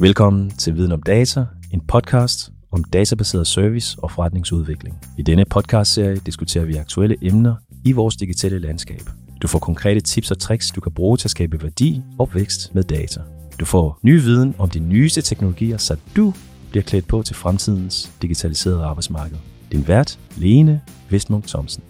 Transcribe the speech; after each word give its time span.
Velkommen 0.00 0.50
til 0.50 0.76
Viden 0.76 0.92
om 0.92 1.02
Data, 1.02 1.44
en 1.72 1.80
podcast 1.80 2.52
om 2.72 2.84
databaseret 2.84 3.46
service 3.46 3.98
og 4.02 4.10
forretningsudvikling. 4.10 4.98
I 5.18 5.22
denne 5.22 5.44
podcastserie 5.44 6.16
diskuterer 6.16 6.64
vi 6.64 6.74
aktuelle 6.74 7.16
emner 7.22 7.54
i 7.84 7.92
vores 7.92 8.16
digitale 8.16 8.58
landskab. 8.58 9.00
Du 9.42 9.48
får 9.48 9.58
konkrete 9.58 10.00
tips 10.00 10.30
og 10.30 10.38
tricks, 10.38 10.70
du 10.70 10.80
kan 10.80 10.92
bruge 10.92 11.16
til 11.16 11.26
at 11.26 11.30
skabe 11.30 11.62
værdi 11.62 12.02
og 12.18 12.30
vækst 12.34 12.74
med 12.74 12.84
data. 12.84 13.20
Du 13.60 13.64
får 13.64 13.98
ny 14.02 14.20
viden 14.20 14.54
om 14.58 14.70
de 14.70 14.78
nyeste 14.78 15.22
teknologier, 15.22 15.76
så 15.76 15.96
du 16.16 16.34
bliver 16.70 16.84
klædt 16.84 17.08
på 17.08 17.22
til 17.22 17.36
fremtidens 17.36 18.10
digitaliserede 18.22 18.84
arbejdsmarked. 18.84 19.36
Din 19.72 19.88
vært, 19.88 20.18
Lene 20.36 20.80
Vestmunk 21.10 21.46
Thomsen. 21.46 21.82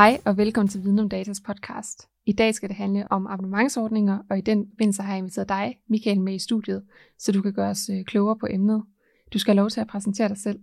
Hej 0.00 0.20
og 0.26 0.36
velkommen 0.36 0.68
til 0.68 0.82
Viden 0.82 0.98
om 0.98 1.08
Datas 1.08 1.40
podcast. 1.46 2.08
I 2.26 2.32
dag 2.32 2.54
skal 2.54 2.68
det 2.68 2.76
handle 2.76 3.12
om 3.12 3.26
abonnementsordninger, 3.26 4.18
og 4.30 4.38
i 4.38 4.40
den 4.40 4.66
forbindelse 4.70 5.02
har 5.02 5.12
jeg 5.12 5.18
inviteret 5.18 5.48
dig, 5.48 5.78
Michael, 5.88 6.20
med 6.20 6.34
i 6.34 6.38
studiet, 6.38 6.84
så 7.18 7.32
du 7.32 7.42
kan 7.42 7.52
gøre 7.52 7.70
os 7.70 7.90
øh, 7.92 8.04
klogere 8.04 8.38
på 8.38 8.46
emnet. 8.50 8.84
Du 9.32 9.38
skal 9.38 9.52
have 9.52 9.62
lov 9.62 9.70
til 9.70 9.80
at 9.80 9.86
præsentere 9.86 10.28
dig 10.28 10.38
selv. 10.38 10.58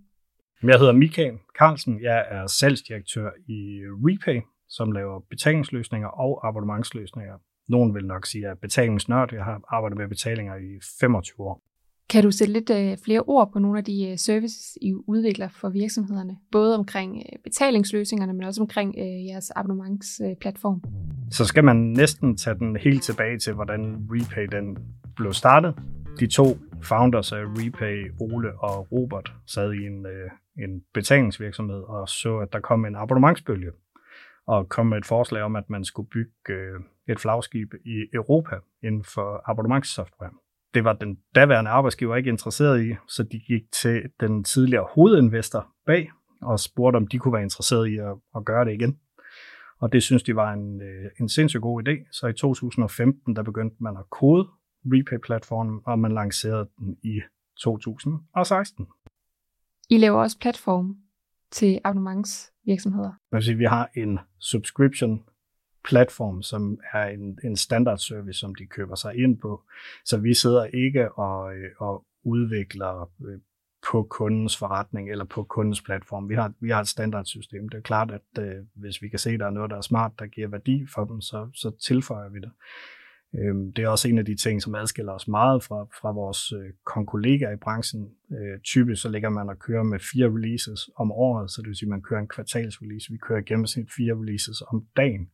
Jeg 0.63 0.79
hedder 0.79 0.93
Michael 0.93 1.37
Carlsen. 1.59 2.01
Jeg 2.01 2.25
er 2.29 2.47
salgsdirektør 2.47 3.29
i 3.47 3.81
Repay, 4.05 4.41
som 4.69 4.91
laver 4.91 5.19
betalingsløsninger 5.29 6.07
og 6.07 6.47
abonnementsløsninger. 6.47 7.37
Nogen 7.67 7.95
vil 7.95 8.05
nok 8.05 8.25
sige, 8.25 8.41
at 8.41 8.43
jeg 8.43 8.51
er 8.51 8.55
betalingsnørd. 8.55 9.33
Jeg 9.33 9.43
har 9.43 9.61
arbejdet 9.67 9.97
med 9.97 10.07
betalinger 10.07 10.55
i 10.55 10.79
25 10.99 11.45
år. 11.45 11.66
Kan 12.09 12.23
du 12.23 12.31
sætte 12.31 12.53
lidt 12.53 12.69
øh, 12.69 12.97
flere 13.05 13.21
ord 13.21 13.51
på 13.53 13.59
nogle 13.59 13.77
af 13.77 13.83
de 13.83 14.09
øh, 14.09 14.17
services, 14.17 14.77
I 14.81 14.93
udvikler 14.93 15.49
for 15.49 15.69
virksomhederne? 15.69 16.37
Både 16.51 16.75
omkring 16.75 17.17
øh, 17.17 17.39
betalingsløsningerne, 17.43 18.33
men 18.33 18.43
også 18.43 18.61
omkring 18.61 18.95
øh, 18.97 19.25
jeres 19.25 19.49
abonnementsplatform. 19.49 20.81
Øh, 20.85 21.31
så 21.31 21.45
skal 21.45 21.63
man 21.63 21.75
næsten 21.75 22.37
tage 22.37 22.55
den 22.59 22.75
helt 22.75 23.03
tilbage 23.03 23.37
til, 23.37 23.53
hvordan 23.53 24.07
Repay 24.11 24.47
den 24.51 24.77
blev 25.15 25.33
startet. 25.33 25.75
De 26.19 26.27
to 26.27 26.45
founders 26.81 27.31
af 27.31 27.43
Repay, 27.43 28.11
Ole 28.19 28.59
og 28.59 28.91
Robert, 28.91 29.33
sad 29.45 29.73
i 29.73 29.85
en, 29.85 30.05
en 30.63 30.81
betalingsvirksomhed 30.93 31.81
og 31.81 32.09
så, 32.09 32.37
at 32.37 32.53
der 32.53 32.59
kom 32.59 32.85
en 32.85 32.95
abonnementsbølge 32.95 33.71
og 34.47 34.69
kom 34.69 34.85
med 34.85 34.97
et 34.97 35.05
forslag 35.05 35.41
om, 35.41 35.55
at 35.55 35.69
man 35.69 35.85
skulle 35.85 36.09
bygge 36.09 36.55
et 37.09 37.19
flagskib 37.19 37.73
i 37.73 38.05
Europa 38.13 38.55
inden 38.83 39.03
for 39.03 39.49
abonnementssoftware 39.49 40.31
det 40.77 40.83
var 40.83 40.93
den 40.93 41.17
daværende 41.35 41.71
arbejdsgiver 41.71 42.15
ikke 42.15 42.29
interesseret 42.29 42.85
i, 42.85 42.95
så 43.07 43.23
de 43.23 43.39
gik 43.39 43.61
til 43.71 44.03
den 44.19 44.43
tidligere 44.43 44.87
hovedinvestor 44.91 45.67
bag 45.85 46.11
og 46.41 46.59
spurgte, 46.59 46.97
om 46.97 47.07
de 47.07 47.19
kunne 47.19 47.33
være 47.33 47.43
interesseret 47.43 47.87
i 47.87 47.97
at, 47.97 48.15
at 48.35 48.45
gøre 48.45 48.65
det 48.65 48.73
igen. 48.73 48.99
Og 49.79 49.93
det 49.93 50.03
synes 50.03 50.23
de 50.23 50.35
var 50.35 50.53
en, 50.53 50.81
øh, 50.81 51.11
en 51.19 51.29
sindssygt 51.29 51.61
god 51.61 51.87
idé. 51.87 52.11
Så 52.11 52.27
i 52.27 52.33
2015, 52.33 53.35
der 53.35 53.43
begyndte 53.43 53.75
man 53.79 53.97
at 53.97 54.09
kode 54.09 54.47
Repay-platformen, 54.85 55.81
og 55.85 55.99
man 55.99 56.11
lancerede 56.11 56.69
den 56.79 56.97
i 57.03 57.21
2016. 57.59 58.87
I 59.89 59.97
laver 59.97 60.21
også 60.21 60.39
platform 60.39 60.95
til 61.51 61.79
abonnementsvirksomheder. 61.83 63.11
vil 63.31 63.43
sige, 63.43 63.57
vi 63.57 63.65
har 63.65 63.89
en 63.95 64.19
subscription 64.39 65.23
platform, 65.87 66.41
som 66.41 66.79
er 66.93 67.05
en, 67.05 67.39
en 67.43 67.55
standard 67.55 67.97
service, 67.97 68.39
som 68.39 68.55
de 68.55 68.65
køber 68.65 68.95
sig 68.95 69.15
ind 69.15 69.37
på. 69.37 69.63
Så 70.05 70.17
vi 70.17 70.33
sidder 70.33 70.65
ikke 70.65 71.11
og, 71.11 71.55
øh, 71.55 71.69
og 71.77 72.05
udvikler 72.23 73.11
øh, 73.27 73.39
på 73.91 74.07
kundens 74.09 74.57
forretning 74.57 75.11
eller 75.11 75.25
på 75.25 75.43
kundens 75.43 75.81
platform. 75.81 76.29
Vi 76.29 76.35
har, 76.35 76.53
vi 76.59 76.69
har 76.69 76.81
et 76.81 76.87
standardsystem. 76.87 77.69
Det 77.69 77.77
er 77.77 77.81
klart, 77.81 78.11
at 78.11 78.43
øh, 78.43 78.55
hvis 78.75 79.01
vi 79.01 79.09
kan 79.09 79.19
se, 79.19 79.29
at 79.29 79.39
der 79.39 79.45
er 79.45 79.49
noget, 79.49 79.69
der 79.69 79.77
er 79.77 79.81
smart, 79.81 80.11
der 80.19 80.27
giver 80.27 80.47
værdi 80.47 80.85
for 80.93 81.05
dem, 81.05 81.21
så, 81.21 81.49
så 81.53 81.71
tilføjer 81.87 82.29
vi 82.29 82.39
det. 82.39 82.51
Øhm, 83.35 83.73
det 83.73 83.83
er 83.83 83.89
også 83.89 84.07
en 84.07 84.17
af 84.17 84.25
de 84.25 84.35
ting, 84.35 84.61
som 84.61 84.75
adskiller 84.75 85.13
os 85.13 85.27
meget 85.27 85.63
fra, 85.63 85.83
fra 86.01 86.11
vores 86.11 86.51
øh, 86.51 87.05
kollegaer 87.05 87.51
i 87.51 87.55
branchen. 87.55 88.09
Øh, 88.31 88.59
typisk 88.63 89.01
så 89.01 89.09
ligger 89.09 89.29
man 89.29 89.49
og 89.49 89.59
kører 89.59 89.83
med 89.83 89.99
fire 89.99 90.27
releases 90.27 90.89
om 90.95 91.11
året, 91.11 91.51
så 91.51 91.61
det 91.61 91.67
vil 91.67 91.75
sige, 91.75 91.87
at 91.87 91.89
man 91.89 92.01
kører 92.01 92.19
en 92.19 92.27
kvartalsrelease. 92.27 93.11
Vi 93.11 93.17
kører 93.17 93.41
gennemsnit 93.41 93.87
fire 93.97 94.13
releases 94.13 94.61
om 94.67 94.85
dagen. 94.97 95.29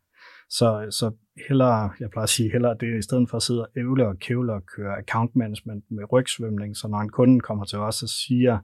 Så, 0.58 0.88
så 1.00 1.12
hellere, 1.47 1.91
jeg 2.00 2.09
plejer 2.09 2.24
at 2.24 2.30
sige, 2.30 2.52
hellere 2.52 2.75
det, 2.80 2.97
i 2.97 3.02
stedet 3.02 3.30
for 3.30 3.38
at 3.38 3.44
sidde 3.44 3.62
og 3.62 3.69
ævle 3.78 4.08
og 4.08 4.19
kævle 4.19 4.53
og 4.53 4.66
køre 4.75 4.97
account 4.97 5.36
management 5.36 5.84
med 5.91 6.03
rygsvømning, 6.12 6.78
så 6.78 6.88
når 6.88 6.97
en 6.97 7.09
kunde 7.09 7.40
kommer 7.40 7.66
til 7.66 7.80
os 7.80 8.03
og 8.03 8.09
siger, 8.09 8.59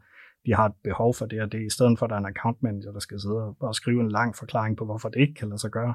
de 0.46 0.56
har 0.56 0.66
et 0.66 0.74
behov 0.84 1.14
for 1.14 1.26
det 1.26 1.42
og 1.42 1.52
det, 1.52 1.62
i 1.66 1.70
stedet 1.70 2.00
for 2.00 2.06
at 2.06 2.10
der 2.10 2.16
er 2.16 2.20
en 2.20 2.34
account 2.36 2.64
manager, 2.64 2.92
der 2.92 3.00
skal 3.00 3.20
sidde 3.20 3.42
og 3.60 3.76
skrive 3.76 4.02
en 4.02 4.12
lang 4.12 4.36
forklaring 4.36 4.78
på, 4.78 4.86
hvorfor 4.86 5.10
det 5.10 5.20
ikke 5.20 5.34
kan 5.34 5.50
lade 5.50 5.62
sig 5.62 5.72
gøre, 5.72 5.94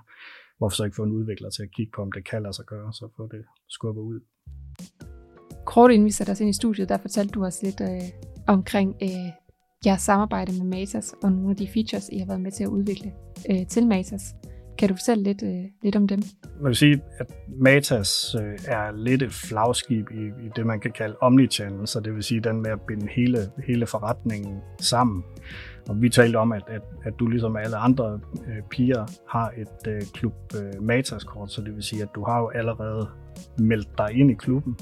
hvorfor 0.58 0.76
så 0.76 0.84
ikke 0.84 0.96
få 0.96 1.02
en 1.02 1.12
udvikler 1.12 1.50
til 1.50 1.62
at 1.62 1.70
kigge 1.76 1.92
på, 1.96 2.02
om 2.02 2.12
det 2.12 2.28
kan 2.30 2.42
lade 2.42 2.54
sig 2.54 2.64
gøre, 2.64 2.92
så 2.92 3.08
få 3.16 3.28
det 3.32 3.44
skubbet 3.68 4.02
ud. 4.02 4.20
Kort 5.66 5.90
inden 5.90 6.06
vi 6.06 6.10
satte 6.10 6.30
os 6.30 6.40
ind 6.40 6.50
i 6.50 6.52
studiet, 6.52 6.88
der 6.88 6.98
fortalte 6.98 7.32
du 7.32 7.44
os 7.44 7.62
lidt 7.62 7.80
øh, 7.80 8.02
omkring 8.46 8.96
øh, 9.02 9.26
jeres 9.86 10.02
samarbejde 10.02 10.52
med 10.58 10.66
Matas 10.66 11.14
og 11.22 11.32
nogle 11.32 11.50
af 11.50 11.56
de 11.56 11.68
features, 11.68 12.08
I 12.08 12.18
har 12.18 12.26
været 12.26 12.40
med 12.40 12.52
til 12.52 12.64
at 12.64 12.68
udvikle 12.68 13.12
øh, 13.50 13.66
til 13.66 13.86
Matas. 13.86 14.34
Kan 14.78 14.88
du 14.88 14.94
fortælle 14.94 15.24
lidt, 15.24 15.42
øh, 15.42 15.64
lidt 15.82 15.96
om 15.96 16.08
dem? 16.08 16.22
Man 16.60 16.68
vil 16.68 16.76
sige, 16.76 17.00
at 17.18 17.26
Matas 17.60 18.34
øh, 18.34 18.58
er 18.66 18.92
lidt 18.96 19.22
et 19.22 19.32
flagskib 19.32 20.10
i, 20.10 20.24
i 20.24 20.48
det, 20.56 20.66
man 20.66 20.80
kan 20.80 20.90
kalde 20.90 21.16
omnichannel, 21.20 21.86
så 21.86 22.00
det 22.00 22.14
vil 22.14 22.22
sige 22.22 22.40
den 22.40 22.62
med 22.62 22.70
at 22.70 22.80
binde 22.80 23.08
hele, 23.10 23.38
hele 23.66 23.86
forretningen 23.86 24.60
sammen. 24.80 25.24
Og 25.88 26.02
vi 26.02 26.08
talte 26.08 26.36
om, 26.36 26.52
at, 26.52 26.62
at, 26.68 26.82
at 27.04 27.12
du 27.18 27.26
ligesom 27.26 27.56
alle 27.56 27.76
andre 27.76 28.20
øh, 28.48 28.62
piger 28.70 29.06
har 29.28 29.52
et 29.56 29.88
øh, 29.88 30.02
klub 30.12 30.34
øh, 30.56 30.82
Matas-kort, 30.82 31.52
så 31.52 31.62
det 31.62 31.74
vil 31.74 31.82
sige, 31.82 32.02
at 32.02 32.08
du 32.14 32.24
har 32.24 32.40
jo 32.40 32.48
allerede 32.48 33.08
meldt 33.58 33.88
dig 33.98 34.08
ind 34.12 34.30
i 34.30 34.34
klubben. 34.34 34.76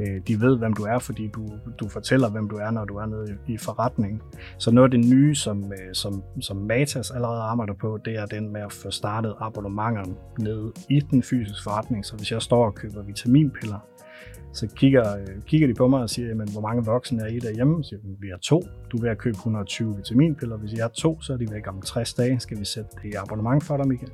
Øh, 0.00 0.20
de 0.28 0.40
ved, 0.40 0.58
hvem 0.58 0.72
du 0.72 0.82
er, 0.82 0.98
fordi 0.98 1.28
du, 1.34 1.48
du 1.80 1.88
fortæller, 1.88 2.30
hvem 2.30 2.48
du 2.48 2.56
er, 2.56 2.70
når 2.70 2.84
du 2.84 2.96
er 2.96 3.06
nede 3.06 3.38
i, 3.48 3.52
i 3.52 3.56
forretningen. 3.56 4.22
Så 4.58 4.70
noget 4.70 4.86
af 4.86 4.90
det 4.90 5.10
nye, 5.10 5.34
som, 5.34 5.72
øh, 5.72 5.94
som, 5.94 6.22
som 6.40 6.56
Matas 6.56 7.10
allerede 7.10 7.40
arbejder 7.40 7.74
på, 7.74 7.98
det 8.04 8.16
er 8.16 8.26
den 8.26 8.52
med 8.52 8.60
at 8.60 8.72
få 8.72 8.90
startet 8.90 9.34
abonnementerne 9.40 10.14
nede 10.38 10.72
i 10.88 11.00
den 11.00 11.22
fysiske 11.22 11.62
forretning. 11.64 12.04
Så 12.04 12.16
hvis 12.16 12.32
jeg 12.32 12.42
står 12.42 12.66
og 12.66 12.74
køber 12.74 13.02
vitaminpiller, 13.02 13.78
så 14.52 14.66
kigger, 14.66 15.16
øh, 15.16 15.42
kigger 15.46 15.66
de 15.66 15.74
på 15.74 15.88
mig 15.88 16.00
og 16.00 16.10
siger, 16.10 16.28
jamen, 16.28 16.52
hvor 16.52 16.60
mange 16.60 16.84
voksne 16.84 17.22
er 17.22 17.26
I 17.26 17.38
derhjemme? 17.38 17.84
Så 17.84 17.88
siger, 17.88 18.00
vi 18.20 18.28
er 18.28 18.36
to. 18.42 18.62
Du 18.90 18.96
vil 18.96 19.08
have 19.08 19.16
købe 19.16 19.34
120 19.34 19.96
vitaminpiller. 19.96 20.56
Hvis 20.56 20.72
I 20.72 20.76
er 20.76 20.88
to, 20.88 21.20
så 21.20 21.32
er 21.32 21.36
de 21.36 21.46
væk 21.52 21.68
om 21.68 21.82
60 21.82 22.14
dage. 22.14 22.40
Skal 22.40 22.58
vi 22.58 22.64
sætte 22.64 22.90
det 23.02 23.04
i 23.04 23.12
abonnement 23.12 23.64
for 23.64 23.76
dig, 23.76 23.88
Michael? 23.88 24.12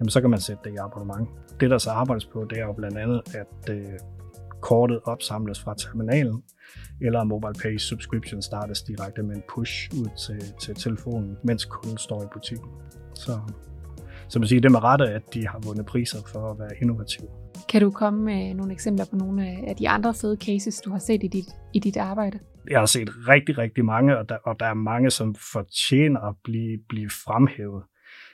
Jamen, 0.00 0.10
så 0.10 0.20
kan 0.20 0.30
man 0.30 0.40
sætte 0.40 0.62
det 0.64 0.70
i 0.70 0.76
abonnement. 0.76 1.28
Det, 1.60 1.70
der 1.70 1.78
så 1.78 1.90
arbejdes 1.90 2.24
på, 2.26 2.46
det 2.50 2.58
er 2.58 2.66
jo 2.66 2.72
blandt 2.72 2.98
andet, 2.98 3.22
at 3.34 3.74
øh, 3.74 3.84
kortet 4.64 5.00
opsamles 5.04 5.60
fra 5.60 5.74
terminalen, 5.74 6.42
eller 7.00 7.24
MobilePay 7.24 7.78
subscription 7.78 8.42
startes 8.42 8.82
direkte 8.82 9.22
med 9.22 9.36
en 9.36 9.42
push 9.54 9.90
ud 10.00 10.08
til, 10.24 10.42
til 10.60 10.74
telefonen, 10.74 11.36
mens 11.44 11.64
kunden 11.64 11.98
står 11.98 12.22
i 12.22 12.26
butikken. 12.32 12.68
Så, 13.14 13.40
så 14.28 14.38
man 14.38 14.48
siger, 14.48 14.60
det 14.60 14.72
med 14.72 14.82
rette, 14.82 15.04
at 15.04 15.34
de 15.34 15.46
har 15.46 15.58
vundet 15.66 15.86
priser 15.86 16.18
for 16.32 16.50
at 16.50 16.58
være 16.58 16.70
innovative. 16.82 17.28
Kan 17.68 17.80
du 17.80 17.90
komme 17.90 18.24
med 18.24 18.54
nogle 18.54 18.72
eksempler 18.72 19.06
på 19.10 19.16
nogle 19.16 19.42
af 19.68 19.76
de 19.76 19.88
andre 19.88 20.14
fede 20.14 20.36
cases, 20.36 20.80
du 20.80 20.90
har 20.90 20.98
set 20.98 21.24
i 21.24 21.28
dit, 21.28 21.48
i 21.72 21.78
dit 21.78 21.96
arbejde? 21.96 22.38
Jeg 22.70 22.78
har 22.78 22.86
set 22.86 23.10
rigtig, 23.28 23.58
rigtig 23.58 23.84
mange, 23.84 24.18
og 24.18 24.28
der, 24.28 24.36
og 24.36 24.60
der 24.60 24.66
er 24.66 24.74
mange, 24.74 25.10
som 25.10 25.34
fortjener 25.52 26.20
at 26.20 26.34
blive, 26.44 26.78
blive 26.88 27.10
fremhævet. 27.10 27.82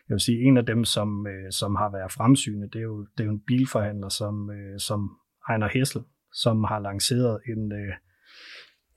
Jeg 0.09 0.15
vil 0.15 0.21
sige, 0.21 0.43
en 0.43 0.57
af 0.57 0.67
dem, 0.67 0.85
som, 0.85 1.27
øh, 1.27 1.53
som 1.53 1.77
har 1.77 1.91
været 1.93 2.13
fremsynet, 2.13 2.73
det 2.73 2.79
er 2.79 2.83
jo, 2.83 3.01
det 3.01 3.21
er 3.21 3.25
jo 3.25 3.31
en 3.31 3.43
bilforhandler, 3.47 4.09
som, 4.09 4.51
øh, 4.51 4.79
som 4.79 5.11
Ejner 5.49 5.69
Hessel, 5.69 6.03
som 6.33 6.65
har 6.65 6.79
lanceret 6.79 7.41
en, 7.47 7.73
øh, 7.73 7.95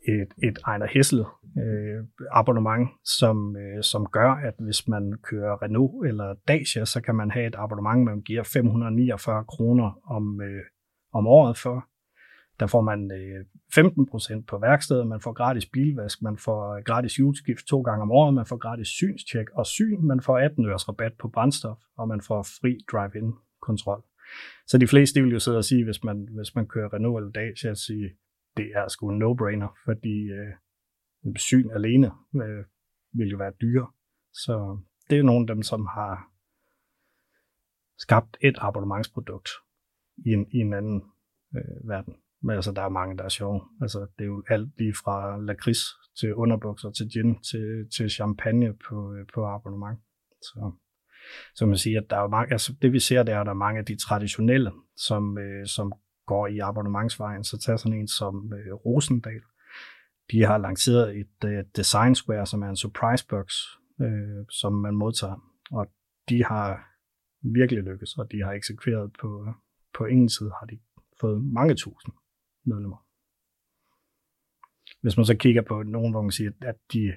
et, 0.08 0.48
et 0.50 0.60
Ejner 0.68 0.88
Hessel 0.88 1.26
øh, 1.58 2.04
abonnement, 2.32 2.90
som, 3.04 3.58
øh, 3.58 3.84
som 3.84 4.06
gør, 4.06 4.32
at 4.32 4.54
hvis 4.60 4.88
man 4.88 5.14
kører 5.24 5.64
Renault 5.64 6.08
eller 6.08 6.36
Dacia, 6.48 6.86
så 6.86 7.02
kan 7.02 7.16
man 7.16 7.32
have 7.32 7.48
et 7.48 7.56
abonnement, 7.58 8.04
man 8.04 8.22
giver 8.22 8.44
549 8.44 9.46
kroner 9.46 10.00
om, 10.06 10.42
øh, 10.42 10.64
om 11.14 11.28
året 11.28 11.58
for. 11.58 11.88
Der 12.60 12.68
får 12.68 12.82
man 12.82 13.12
øh, 13.12 13.46
15% 14.40 14.44
på 14.48 14.58
værkstedet, 14.58 15.08
man 15.08 15.22
får 15.22 15.34
gratis 15.34 15.66
bilvask, 15.66 16.22
man 16.22 16.38
får 16.38 16.76
øh, 16.76 16.84
gratis 16.84 17.16
hjulskift 17.16 17.66
to 17.66 17.82
gange 17.82 18.02
om 18.02 18.12
året, 18.12 18.34
man 18.34 18.46
får 18.46 18.58
gratis 18.58 18.88
synstjek 18.88 19.48
og 19.56 19.66
syn, 19.66 20.02
man 20.02 20.22
får 20.22 20.38
18 20.38 20.66
øres 20.66 20.90
rabat 20.90 21.14
på 21.20 21.28
brændstof, 21.28 21.78
og 21.98 22.08
man 22.08 22.22
får 22.22 22.44
fri 22.44 22.78
drive-in 22.92 23.34
kontrol. 23.62 24.04
Så 24.68 24.78
de 24.78 24.88
fleste 24.88 25.22
vil 25.22 25.32
jo 25.32 25.40
sidde 25.40 25.58
og 25.58 25.66
sige, 25.66 25.84
hvis 25.84 26.04
man, 26.04 26.28
hvis 26.36 26.56
man 26.56 26.68
kører 26.68 26.94
Renault 26.94 27.18
eller 27.18 27.32
Dacia, 27.32 27.70
at 27.70 27.78
sige, 27.78 28.18
det 28.58 28.72
er 28.76 28.88
sgu 28.88 29.10
en 29.10 29.24
no-brainer, 29.24 29.82
fordi 29.86 30.32
øh, 30.32 30.54
syn 31.36 31.70
alene 31.72 32.12
øh, 32.36 32.66
vil 33.14 33.30
jo 33.30 33.38
være 33.38 33.54
dyre. 33.62 33.88
Så 34.34 34.78
det 35.10 35.20
er 35.20 35.24
nogle 35.24 35.44
af 35.44 35.56
dem, 35.56 35.64
som 35.64 35.86
har 35.86 36.32
skabt 37.98 38.38
et 38.42 38.58
abonnementsprodukt 38.58 39.50
i 40.26 40.30
en, 40.30 40.48
i 40.52 40.58
en 40.58 40.74
anden 40.74 41.04
øh, 41.56 41.90
verden. 41.90 42.16
Men 42.42 42.56
altså, 42.56 42.72
der 42.72 42.82
er 42.82 42.90
mange, 42.90 43.18
der 43.18 43.24
er 43.24 43.30
sjove. 43.30 43.62
Altså, 43.82 44.00
det 44.00 44.24
er 44.24 44.26
jo 44.26 44.44
alt 44.50 44.70
lige 44.78 44.94
fra 44.94 45.38
lakrids 45.42 45.84
til 46.20 46.36
underbukser 46.36 46.92
til 46.92 47.10
gin 47.14 47.42
til, 47.42 47.90
til 47.96 48.10
champagne 48.10 48.74
på, 48.90 49.14
øh, 49.14 49.26
på 49.34 49.46
abonnement. 49.46 50.00
Så 50.42 50.72
så 51.56 51.66
man 51.66 51.78
siger, 51.78 52.02
at 52.02 52.10
der 52.10 52.18
er 52.18 52.28
mange, 52.28 52.52
altså 52.52 52.74
det 52.82 52.94
vi 52.94 53.00
ser, 53.00 53.24
det 53.24 53.34
er, 53.34 53.40
at 53.40 53.46
der 53.46 53.52
er 53.52 53.56
mange 53.58 53.80
af 53.80 53.86
de 53.86 53.96
traditionelle, 53.96 54.72
som, 54.96 55.38
øh, 55.38 55.68
som 55.68 55.94
går 56.26 56.48
i 56.48 56.60
abonnementsvejen. 56.60 57.44
Så 57.44 57.58
tager 57.58 57.78
sådan 57.78 58.00
en 58.00 58.08
som 58.08 58.54
øh, 58.54 58.74
Rosendal. 58.74 59.42
De 60.32 60.42
har 60.42 60.58
lanceret 60.58 61.18
et 61.18 61.46
øh, 61.46 61.64
Design 61.76 62.16
Square, 62.16 62.46
som 62.46 62.62
er 62.62 62.70
en 62.70 62.76
surprise 62.76 63.28
box, 63.28 63.54
øh, 64.02 64.46
som 64.50 64.74
man 64.74 64.96
modtager. 64.96 65.54
Og 65.72 65.88
de 66.30 66.44
har 66.44 66.90
virkelig 67.42 67.84
lykkes, 67.84 68.18
og 68.18 68.32
de 68.32 68.44
har 68.44 68.52
eksekveret 68.52 69.12
på, 69.22 69.54
på 69.98 70.06
ingen 70.06 70.28
tid, 70.28 70.50
har 70.60 70.66
de 70.66 70.80
fået 71.22 71.44
mange 71.44 71.76
tusind 71.76 72.14
medlemmer. 72.66 72.98
Hvis 75.02 75.18
man 75.18 75.26
så 75.26 75.36
kigger 75.36 75.62
på 75.62 75.84
nogen, 75.84 76.12
hvor 76.12 76.22
man 76.22 76.32
siger, 76.32 76.52
at 76.62 76.76
de, 76.94 77.14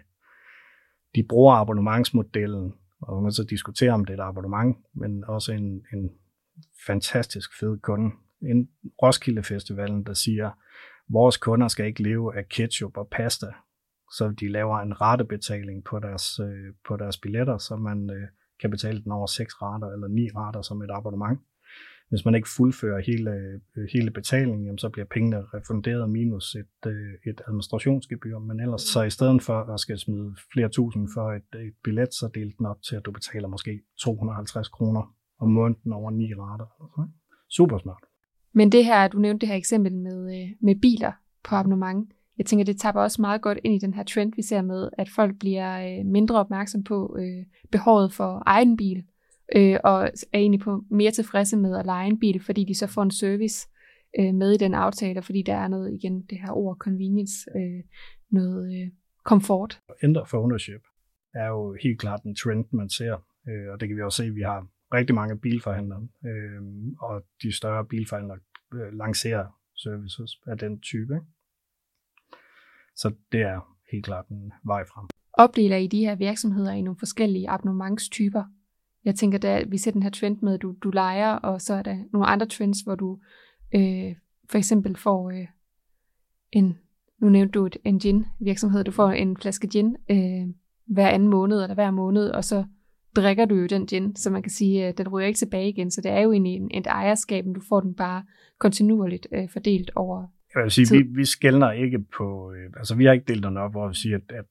de 1.15 1.23
bruger 1.29 1.55
abonnementsmodellen, 1.55 2.75
og 3.01 3.23
man 3.23 3.33
så 3.33 3.45
diskuterer, 3.45 3.93
om 3.93 4.05
det 4.05 4.19
er 4.19 4.25
et 4.25 4.29
abonnement, 4.29 4.77
men 4.95 5.25
også 5.25 5.53
en, 5.53 5.85
en 5.93 6.11
fantastisk 6.87 7.59
fed 7.61 7.79
kunde. 7.79 8.15
En 8.43 8.69
Roskilde 9.03 9.43
Festivalen, 9.43 10.05
der 10.05 10.15
siger, 10.15 10.51
vores 11.09 11.37
kunder 11.37 11.69
skal 11.69 11.87
ikke 11.87 12.03
leve 12.03 12.37
af 12.37 12.49
ketchup 12.49 12.97
og 12.97 13.09
pasta, 13.09 13.47
så 14.13 14.35
de 14.41 14.49
laver 14.49 14.79
en 14.79 15.01
ratebetaling 15.01 15.85
på 15.85 15.99
deres, 15.99 16.41
øh, 16.41 16.75
på 16.89 16.97
deres 16.97 17.19
billetter, 17.19 17.59
så 17.59 17.77
man 17.77 18.11
øh, 18.11 18.29
kan 18.61 18.71
betale 18.71 19.03
den 19.03 19.13
over 19.13 19.27
seks 19.27 19.63
rater 19.63 19.89
eller 19.89 20.09
ni 20.09 20.29
rater 20.37 20.63
som 20.63 20.83
et 20.83 20.91
abonnement. 20.91 21.41
Hvis 22.09 22.25
man 22.25 22.35
ikke 22.35 22.49
fuldfører 22.57 23.01
hele, 23.07 23.31
øh, 23.77 23.87
hele 23.93 24.11
betalingen, 24.11 24.65
jamen, 24.65 24.79
så 24.79 24.89
bliver 24.89 25.07
pengene 25.07 25.37
refunderet 25.55 26.11
minus 26.11 26.55
et, 26.55 26.91
øh, 26.91 27.31
et 27.31 27.41
administrationsgebyr. 27.49 28.39
Men 28.39 28.61
ellers 28.61 28.83
så 28.83 29.03
i 29.03 29.11
stedet 29.11 29.43
for 29.43 29.73
at 29.73 29.81
skal 29.81 29.99
smide 29.99 30.35
flere 30.53 30.69
tusind 30.69 31.09
for 31.15 31.33
et, 31.33 31.67
et 31.67 31.75
billet, 31.85 32.15
så 32.15 32.31
del 32.35 32.55
den 32.59 32.67
op 32.67 32.83
til, 32.83 32.97
at 32.97 33.05
du 33.05 33.11
betaler 33.11 33.49
måske 33.49 33.81
250 33.99 34.69
kroner 34.69 35.15
om 35.41 35.49
måneden 35.49 35.93
over 35.93 36.11
ni 36.11 36.35
rater. 36.35 36.67
Super 37.49 37.79
smart. 37.79 38.03
Men 38.53 38.73
det 38.73 38.85
her, 38.85 39.09
du 39.09 39.19
nævnte 39.19 39.41
det 39.41 39.49
her 39.49 39.57
eksempel 39.57 39.95
med, 39.95 40.41
øh, 40.41 40.49
med 40.61 40.75
biler 40.83 41.13
på 41.45 41.55
abonnement. 41.55 42.13
Jeg 42.39 42.47
tænker, 42.47 42.65
det 42.65 42.81
tapper 42.81 43.01
også 43.01 43.23
meget 43.23 43.43
godt 43.43 43.59
ind 43.65 43.75
i 43.75 43.87
den 43.87 43.95
her 43.95 44.05
trend, 44.05 44.33
vi 44.37 44.43
ser 44.43 44.63
med, 44.63 44.89
at 44.99 45.09
folk 45.09 45.39
bliver 45.39 46.05
mindre 46.05 46.39
opmærksom 46.39 46.85
på 46.85 47.17
øh, 47.21 47.45
behovet 47.73 48.13
for 48.13 48.43
egen 48.47 48.77
bil 48.77 49.05
øh, 49.57 49.79
og 49.85 50.03
er 50.33 50.39
egentlig 50.39 50.61
på 50.61 50.85
mere 50.91 51.11
tilfredse 51.11 51.57
med 51.57 51.79
at 51.79 51.87
lege 51.87 52.07
en 52.07 52.19
bil, 52.19 52.41
fordi 52.41 52.65
de 52.65 52.75
så 52.75 52.87
får 52.87 53.03
en 53.03 53.11
service 53.11 53.69
øh, 54.19 54.35
med 54.35 54.53
i 54.53 54.57
den 54.57 54.75
aftale, 54.75 55.23
fordi 55.23 55.43
der 55.43 55.55
er 55.55 55.69
noget, 55.69 55.95
igen, 55.95 56.23
det 56.23 56.39
her 56.39 56.53
ord 56.53 56.77
convenience, 56.77 57.51
øh, 57.57 57.85
noget 58.31 58.83
øh, 58.83 58.91
komfort. 59.25 59.81
Ændre 60.03 60.27
for 60.27 60.39
ownership 60.39 60.83
er 61.35 61.47
jo 61.47 61.77
helt 61.83 62.01
klart 62.01 62.23
en 62.23 62.35
trend, 62.35 62.65
man 62.73 62.89
ser, 62.89 63.15
øh, 63.49 63.73
og 63.73 63.81
det 63.81 63.89
kan 63.89 63.97
vi 63.97 64.03
også 64.03 64.23
se, 64.23 64.31
vi 64.31 64.43
har 64.43 64.67
rigtig 64.95 65.15
mange 65.15 65.39
bilforhandlere, 65.39 66.09
øh, 66.27 66.63
og 67.01 67.23
de 67.43 67.57
større 67.57 67.85
bilforhandlere 67.85 68.39
øh, 68.75 68.93
lancerer 68.93 69.47
services 69.75 70.41
af 70.47 70.59
den 70.59 70.81
type. 70.81 71.15
Ikke? 71.15 71.27
Så 72.97 73.15
det 73.33 73.41
er 73.41 73.77
helt 73.93 74.05
klart 74.05 74.29
en 74.29 74.53
vej 74.65 74.85
frem. 74.85 75.09
Opdeler 75.33 75.77
I 75.77 75.87
de 75.87 76.01
her 76.01 76.15
virksomheder 76.15 76.73
i 76.73 76.83
nogle 76.83 76.99
forskellige 76.99 77.51
abonnementstyper, 77.51 78.45
jeg 79.07 79.15
tænker, 79.15 79.39
at 79.49 79.71
vi 79.71 79.79
ser 79.79 79.91
den 79.91 80.03
her 80.03 80.11
trend 80.11 80.39
med, 80.43 80.55
at 80.55 80.63
du, 80.63 80.75
du 80.83 80.91
leger, 80.91 81.33
og 81.33 81.61
så 81.61 81.75
er 81.75 81.83
der 81.83 81.97
nogle 82.13 82.27
andre 82.27 82.47
trends, 82.47 82.81
hvor 82.81 82.95
du 82.95 83.19
øh, 83.75 84.15
for 84.51 84.59
eksempel 84.59 84.97
får 84.97 85.31
øh, 85.31 85.47
en, 86.53 86.79
nu 87.21 87.29
nævnte 87.29 87.53
du 87.53 87.67
et, 87.67 87.77
en 87.85 87.99
gin-virksomhed, 87.99 88.85
du 88.85 88.91
får 88.91 89.11
en 89.11 89.37
flaske 89.37 89.67
gin 89.69 89.97
øh, 90.11 90.55
hver 90.87 91.09
anden 91.09 91.29
måned 91.29 91.63
eller 91.63 91.75
hver 91.75 91.91
måned, 91.91 92.31
og 92.31 92.45
så 92.45 92.65
drikker 93.17 93.45
du 93.45 93.55
jo 93.55 93.67
den 93.67 93.87
gin, 93.87 94.17
så 94.17 94.31
man 94.31 94.43
kan 94.43 94.51
sige, 94.51 94.87
at 94.87 94.99
den 94.99 95.09
ryger 95.09 95.27
ikke 95.27 95.39
tilbage 95.39 95.69
igen, 95.69 95.91
så 95.91 96.01
det 96.01 96.11
er 96.11 96.21
jo 96.21 96.33
egentlig 96.33 96.55
en, 96.55 96.71
et 96.75 96.87
ejerskab, 96.87 97.45
men 97.45 97.55
du 97.55 97.61
får 97.69 97.81
den 97.81 97.95
bare 97.95 98.25
kontinuerligt 98.59 99.27
øh, 99.33 99.49
fordelt 99.53 99.91
over 99.95 100.27
jeg 100.55 100.63
vil 100.63 100.71
sige, 100.71 100.87
tid. 100.87 100.97
vi, 100.97 101.03
vi 101.15 101.25
skældner 101.25 101.71
ikke 101.73 101.99
på, 102.17 102.53
øh, 102.53 102.71
altså 102.77 102.95
vi 102.95 103.05
har 103.05 103.13
ikke 103.13 103.25
delt 103.29 103.45
den 103.45 103.57
op, 103.57 103.71
hvor 103.71 103.89
vi 103.89 103.95
siger, 103.95 104.17
at, 104.17 104.37
at 104.39 104.45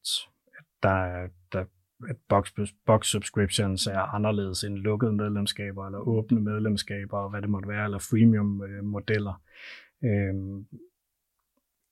der, 0.84 1.28
der 1.52 1.66
at 2.10 2.16
box, 2.30 2.52
box 2.86 3.07
subscriptions 3.07 3.88
er 3.88 4.00
anderledes 4.00 4.63
end 4.63 4.75
lukkede 4.75 5.12
medlemskaber, 5.12 5.86
eller 5.86 6.00
åbne 6.00 6.42
medlemskaber, 6.42 7.18
og 7.18 7.30
hvad 7.30 7.42
det 7.42 7.50
måtte 7.50 7.69
være, 7.69 7.86
eller 7.86 8.00
freemium 8.00 8.63
øh, 8.63 8.84
modeller. 8.84 9.42
Øhm, 10.04 10.66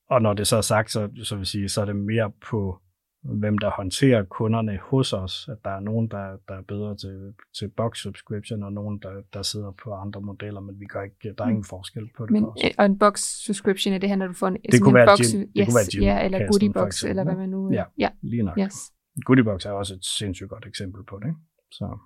og 0.09 0.21
når 0.21 0.33
det 0.33 0.47
så 0.47 0.57
er 0.57 0.61
sagt, 0.61 0.91
så, 0.91 1.09
så 1.23 1.35
vil 1.35 1.45
sige, 1.45 1.69
så 1.69 1.81
er 1.81 1.85
det 1.85 1.95
mere 1.95 2.31
på, 2.49 2.79
hvem 3.23 3.57
der 3.57 3.71
håndterer 3.71 4.23
kunderne 4.23 4.79
hos 4.81 5.13
os, 5.13 5.49
at 5.51 5.57
der 5.63 5.69
er 5.69 5.79
nogen, 5.79 6.07
der, 6.07 6.37
der 6.47 6.53
er 6.53 6.61
bedre 6.61 6.97
til, 6.97 7.33
til 7.59 7.67
box 7.77 7.97
subscription, 7.97 8.63
og 8.63 8.73
nogen, 8.73 8.99
der, 8.99 9.21
der 9.33 9.41
sidder 9.41 9.71
på 9.83 9.93
andre 9.93 10.21
modeller, 10.21 10.59
men 10.59 10.79
vi 10.79 10.85
gør 10.85 11.01
ikke, 11.01 11.33
der 11.37 11.43
er 11.43 11.49
ingen 11.49 11.63
forskel 11.63 12.09
på 12.17 12.25
det 12.25 12.31
men, 12.31 12.43
for 12.43 12.51
os. 12.51 12.75
Og 12.77 12.85
en 12.85 12.99
box 12.99 13.19
subscription, 13.19 13.93
er 13.93 13.97
det 13.97 14.09
her, 14.09 14.15
når 14.15 14.27
du 14.27 14.33
får 14.33 14.47
en, 14.47 14.57
det 14.71 14.81
kunne 14.81 14.93
være 14.93 15.07
box, 15.07 15.19
gym, 15.19 15.39
yes, 15.39 15.47
det 15.55 15.65
kunne 15.65 15.75
være 15.75 15.91
gym 15.93 16.03
ja, 16.03 16.25
eller 16.25 16.47
goodie 16.51 16.73
box, 16.73 17.03
eller 17.03 17.23
hvad 17.23 17.35
man 17.35 17.49
nu... 17.49 17.71
Ja, 17.71 17.83
ja. 17.97 18.09
lige 18.21 18.43
nok. 18.43 18.57
Yes. 18.59 18.92
Goodiebox 19.25 19.65
er 19.65 19.71
også 19.71 19.93
et 19.93 20.05
sindssygt 20.05 20.49
godt 20.49 20.65
eksempel 20.65 21.03
på 21.03 21.19
det. 21.19 21.27
Ikke? 21.27 21.39
Så. 21.71 21.97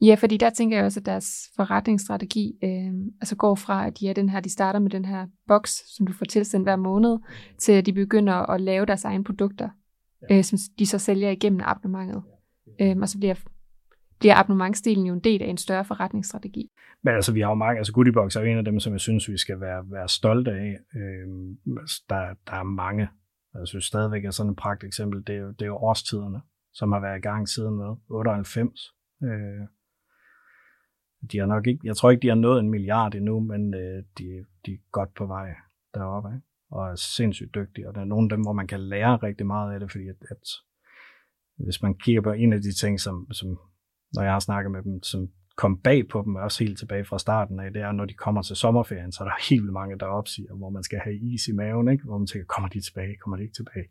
Ja, 0.00 0.14
fordi 0.14 0.36
der 0.36 0.50
tænker 0.50 0.76
jeg 0.76 0.84
også, 0.84 1.00
at 1.00 1.06
deres 1.06 1.50
forretningsstrategi 1.56 2.58
øh, 2.64 2.92
altså 3.20 3.36
går 3.36 3.54
fra, 3.54 3.86
at 3.86 4.00
de, 4.00 4.08
er 4.08 4.12
den 4.12 4.28
her, 4.28 4.40
de 4.40 4.50
starter 4.50 4.78
med 4.78 4.90
den 4.90 5.04
her 5.04 5.26
boks, 5.48 5.96
som 5.96 6.06
du 6.06 6.12
får 6.12 6.26
tilsendt 6.26 6.66
hver 6.66 6.76
måned, 6.76 7.18
til 7.58 7.72
at 7.72 7.86
de 7.86 7.92
begynder 7.92 8.34
at 8.34 8.60
lave 8.60 8.86
deres 8.86 9.04
egne 9.04 9.24
produkter, 9.24 9.68
øh, 10.30 10.44
som 10.44 10.58
de 10.78 10.86
så 10.86 10.98
sælger 10.98 11.30
igennem 11.30 11.60
abonnementet. 11.64 12.22
Øh, 12.80 12.96
og 12.96 13.08
så 13.08 13.18
bliver, 13.18 13.34
bliver 14.18 14.34
abonnementsdelen 14.34 15.06
jo 15.06 15.14
en 15.14 15.20
del 15.20 15.42
af 15.42 15.46
en 15.46 15.56
større 15.56 15.84
forretningsstrategi. 15.84 16.70
Men 17.02 17.14
altså, 17.14 17.32
vi 17.32 17.40
har 17.40 17.48
jo 17.48 17.54
mange, 17.54 17.78
altså 17.78 17.92
Goodiebox 17.92 18.36
er 18.36 18.40
jo 18.40 18.46
en 18.46 18.58
af 18.58 18.64
dem, 18.64 18.80
som 18.80 18.92
jeg 18.92 19.00
synes, 19.00 19.28
vi 19.28 19.38
skal 19.38 19.60
være, 19.60 19.84
være 19.90 20.08
stolte 20.08 20.50
af. 20.50 20.76
Øh, 20.96 21.28
der, 22.08 22.34
der 22.46 22.52
er 22.52 22.62
mange 22.62 23.08
Altså, 23.56 23.60
jeg 23.60 23.68
synes 23.68 23.84
stadigvæk 23.84 24.24
er 24.24 24.30
sådan 24.30 24.52
et 24.52 24.56
pragt 24.56 24.84
eksempel, 24.84 25.26
det 25.26 25.34
er, 25.34 25.38
jo, 25.38 25.50
det 25.50 25.62
er 25.62 25.66
jo 25.66 25.76
årstiderne, 25.76 26.40
som 26.72 26.92
har 26.92 27.00
været 27.00 27.18
i 27.18 27.20
gang 27.20 27.48
siden 27.48 27.76
hvad, 27.76 27.96
98. 28.08 28.94
Øh, 29.22 29.66
de 31.32 31.38
har 31.38 31.46
nok 31.46 31.66
ikke, 31.66 31.80
jeg 31.84 31.96
tror 31.96 32.10
ikke, 32.10 32.22
de 32.22 32.28
har 32.28 32.34
nået 32.34 32.60
en 32.60 32.70
milliard 32.70 33.14
endnu, 33.14 33.40
men 33.40 33.74
øh, 33.74 34.04
de, 34.18 34.44
de 34.66 34.72
er 34.72 34.90
godt 34.90 35.14
på 35.14 35.26
vej 35.26 35.54
deroppe, 35.94 36.28
ikke? 36.28 36.46
og 36.70 36.90
er 36.90 36.94
sindssygt 36.94 37.54
dygtige, 37.54 37.88
og 37.88 37.94
der 37.94 38.00
er 38.00 38.04
nogle 38.04 38.24
af 38.26 38.36
dem, 38.36 38.40
hvor 38.40 38.52
man 38.52 38.66
kan 38.66 38.80
lære 38.80 39.16
rigtig 39.16 39.46
meget 39.46 39.74
af 39.74 39.80
det, 39.80 39.90
fordi 39.90 40.08
at, 40.08 40.16
at 40.30 40.48
hvis 41.64 41.82
man 41.82 41.94
kigger 41.94 42.22
på 42.22 42.32
en 42.32 42.52
af 42.52 42.60
de 42.60 42.72
ting, 42.72 43.00
som, 43.00 43.32
som 43.32 43.48
når 44.12 44.22
jeg 44.22 44.32
har 44.32 44.40
snakket 44.40 44.70
med 44.72 44.82
dem, 44.82 45.02
som 45.02 45.28
kom 45.56 45.78
bag 45.78 46.08
på 46.08 46.22
dem, 46.22 46.34
også 46.34 46.64
helt 46.64 46.78
tilbage 46.78 47.04
fra 47.04 47.18
starten 47.18 47.60
af, 47.60 47.72
det 47.72 47.82
er, 47.82 47.92
når 47.92 48.04
de 48.04 48.14
kommer 48.14 48.42
til 48.42 48.56
sommerferien, 48.56 49.12
så 49.12 49.24
er 49.24 49.28
der 49.28 49.48
helt 49.50 49.72
mange, 49.72 49.98
der 49.98 50.06
opsiger, 50.06 50.54
hvor 50.54 50.70
man 50.70 50.82
skal 50.82 50.98
have 50.98 51.16
is 51.16 51.48
i 51.48 51.52
maven, 51.52 51.88
ikke? 51.88 52.04
hvor 52.04 52.18
man 52.18 52.26
tænker, 52.26 52.46
kommer 52.46 52.68
de 52.68 52.80
tilbage, 52.80 53.16
kommer 53.16 53.36
de 53.36 53.42
ikke 53.42 53.54
tilbage? 53.54 53.88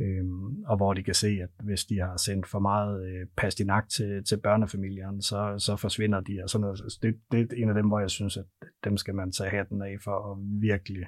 Øhm, 0.00 0.64
og 0.64 0.76
hvor 0.76 0.94
de 0.94 1.02
kan 1.02 1.14
se, 1.14 1.26
at 1.42 1.48
hvis 1.64 1.84
de 1.84 1.98
har 1.98 2.16
sendt 2.16 2.46
for 2.46 2.58
meget 2.58 3.06
øh, 3.08 3.26
pastinak 3.36 3.88
til, 3.88 4.24
til 4.24 4.36
børnefamilierne, 4.36 5.22
så, 5.22 5.54
så 5.58 5.76
forsvinder 5.76 6.20
de. 6.20 6.40
Og 6.42 6.50
sådan 6.50 6.62
noget. 6.62 6.78
Så 6.78 6.98
det, 7.02 7.14
det 7.32 7.40
er 7.40 7.62
en 7.62 7.68
af 7.68 7.74
dem, 7.74 7.86
hvor 7.88 8.00
jeg 8.00 8.10
synes, 8.10 8.36
at 8.36 8.44
dem 8.84 8.96
skal 8.96 9.14
man 9.14 9.32
tage 9.32 9.50
hatten 9.50 9.82
af 9.82 9.96
for 10.04 10.32
at 10.32 10.38
virkelig, 10.60 11.06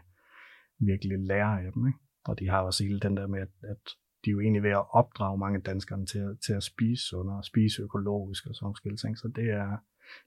virkelig 0.79 1.19
lære 1.19 1.63
af 1.67 1.73
dem. 1.73 1.87
Ikke? 1.87 1.99
Og 2.25 2.39
de 2.39 2.49
har 2.49 2.61
også 2.61 2.85
hele 2.85 3.01
den 3.01 3.17
der 3.17 3.27
med, 3.27 3.41
at, 3.41 3.53
at 3.63 3.83
de 4.25 4.31
er 4.31 4.33
jo 4.33 4.41
egentlig 4.41 4.63
ved 4.63 4.71
at 4.71 4.85
opdrage 4.91 5.39
mange 5.39 5.61
danskere 5.61 6.07
til, 6.07 6.37
til 6.47 6.53
at 6.53 6.63
spise 6.63 7.03
sundere, 7.09 7.45
spise 7.45 7.83
økologisk 7.83 8.47
og 8.47 8.55
sådan 8.55 8.75
nogle 8.85 8.97
ting. 8.97 9.19
Så 9.19 9.29
det 9.37 9.51
er, 9.51 9.77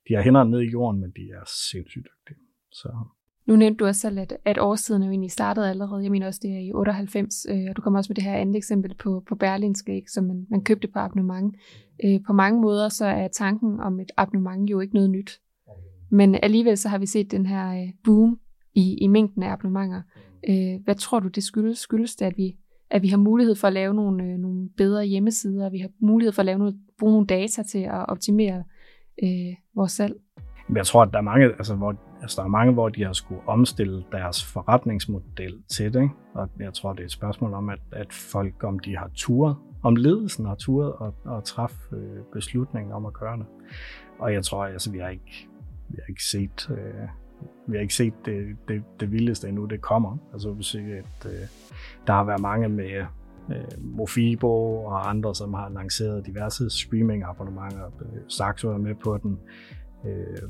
de 0.09 0.13
har 0.13 0.21
hænderne 0.21 0.51
ned 0.51 0.61
i 0.61 0.71
jorden, 0.71 1.01
men 1.01 1.11
de 1.11 1.21
er 1.21 1.45
sindssygt 1.71 2.07
dygtige. 2.29 2.45
Så. 2.71 2.89
Nu 3.45 3.55
nævnte 3.55 3.77
du 3.77 3.85
også 3.85 4.01
selv, 4.01 4.19
at, 4.19 4.37
at 4.45 4.57
årsiden 4.57 5.03
jo 5.03 5.09
egentlig 5.09 5.31
startede 5.31 5.69
allerede. 5.69 6.03
Jeg 6.03 6.11
mener 6.11 6.27
også, 6.27 6.39
det 6.43 6.51
er 6.51 6.59
i 6.59 6.71
98, 6.73 7.45
øh, 7.49 7.65
og 7.69 7.75
du 7.75 7.81
kommer 7.81 7.99
også 7.99 8.09
med 8.09 8.15
det 8.15 8.23
her 8.23 8.35
andet 8.35 8.55
eksempel 8.55 8.95
på, 8.95 9.23
på 9.27 9.35
Berlinske, 9.35 9.95
ikke, 9.95 10.11
som 10.11 10.23
man, 10.23 10.45
man 10.49 10.63
købte 10.63 10.87
på 10.87 10.99
abonnement. 10.99 11.55
Øh, 12.05 12.19
på 12.27 12.33
mange 12.33 12.61
måder 12.61 12.89
så 12.89 13.05
er 13.05 13.27
tanken 13.27 13.79
om 13.79 13.99
et 13.99 14.11
abonnement 14.17 14.69
jo 14.69 14.79
ikke 14.79 14.93
noget 14.93 15.09
nyt. 15.09 15.41
Men 16.09 16.35
alligevel 16.43 16.77
så 16.77 16.89
har 16.89 16.97
vi 16.97 17.05
set 17.05 17.31
den 17.31 17.45
her 17.45 17.81
øh, 17.81 17.89
boom 18.03 18.39
i, 18.73 18.97
i 19.01 19.07
mængden 19.07 19.43
af 19.43 19.51
abonnementer. 19.51 20.01
Øh, 20.49 20.83
hvad 20.83 20.95
tror 20.95 21.19
du, 21.19 21.27
det 21.27 21.43
skyldes? 21.43 21.77
Skyldes 21.77 22.15
det, 22.15 22.25
at 22.25 22.37
vi, 22.37 22.55
at 22.89 23.01
vi 23.01 23.07
har 23.07 23.17
mulighed 23.17 23.55
for 23.55 23.67
at 23.67 23.73
lave 23.73 23.93
nogle, 23.93 24.23
øh, 24.23 24.37
nogle 24.37 24.69
bedre 24.77 25.05
hjemmesider, 25.05 25.69
vi 25.69 25.79
har 25.79 25.89
mulighed 25.99 26.31
for 26.31 26.41
at 26.41 26.45
lave 26.45 26.59
noget, 26.59 26.79
bruge 26.99 27.13
nogle 27.13 27.27
data 27.27 27.63
til 27.63 27.79
at 27.79 28.09
optimere 28.09 28.63
øh, 29.23 29.55
vores 29.75 29.91
salg. 29.91 30.15
Men 30.67 30.77
jeg 30.77 30.85
tror, 30.85 31.01
at 31.01 31.09
der 31.11 31.17
er 31.17 31.23
mange, 31.23 31.45
altså, 31.45 31.75
hvor, 31.75 31.95
altså, 32.21 32.41
der 32.41 32.43
er 32.43 32.51
mange, 32.51 32.73
hvor 32.73 32.89
de 32.89 33.03
har 33.03 33.13
skulle 33.13 33.41
omstille 33.47 34.03
deres 34.11 34.45
forretningsmodel 34.45 35.63
til 35.69 35.93
det. 35.93 36.01
Ikke? 36.01 36.13
Og 36.33 36.49
jeg 36.59 36.73
tror, 36.73 36.93
det 36.93 36.99
er 36.99 37.05
et 37.05 37.11
spørgsmål 37.11 37.53
om, 37.53 37.69
at, 37.69 37.79
at 37.91 38.13
folk, 38.13 38.63
om 38.63 38.79
de 38.79 38.97
har 38.97 39.09
turet, 39.15 39.55
om 39.83 39.95
ledelsen 39.95 40.45
har 40.45 40.55
turet 40.55 40.93
og, 40.93 41.13
og 41.25 41.43
træffe 41.43 41.95
øh, 41.95 42.23
beslutningen 42.33 42.93
om 42.93 43.05
at 43.05 43.13
gøre 43.13 43.37
det. 43.37 43.45
Og 44.19 44.33
jeg 44.33 44.43
tror, 44.43 44.65
altså, 44.65 44.91
vi 44.91 44.99
har 44.99 45.09
ikke, 45.09 45.47
vi 45.89 45.97
har 46.01 46.09
ikke 46.09 46.23
set, 46.23 46.69
øh, 46.69 47.07
vi 47.67 47.75
har 47.75 47.81
ikke 47.81 47.95
set 47.95 48.13
det, 48.25 48.57
det, 48.67 48.83
det 48.99 49.11
vildeste 49.11 49.47
endnu, 49.47 49.65
det 49.65 49.81
kommer. 49.81 50.17
Altså, 50.33 50.49
vi 50.49 50.55
vil 50.55 50.63
sige, 50.63 50.97
at 50.97 51.25
øh, 51.25 51.47
der 52.07 52.13
har 52.13 52.23
været 52.23 52.41
mange 52.41 52.69
med 52.69 53.05
øh, 53.49 53.83
Mofibo 53.83 54.83
og 54.85 55.09
andre, 55.09 55.35
som 55.35 55.53
har 55.53 55.69
lanceret 55.69 56.25
diverse 56.25 56.69
streaming-abonnementer. 56.69 57.85
Øh, 58.01 58.21
Saxo 58.27 58.69
er 58.69 58.77
med 58.77 58.95
på 59.03 59.17
den. 59.17 59.39
Øh, 60.05 60.49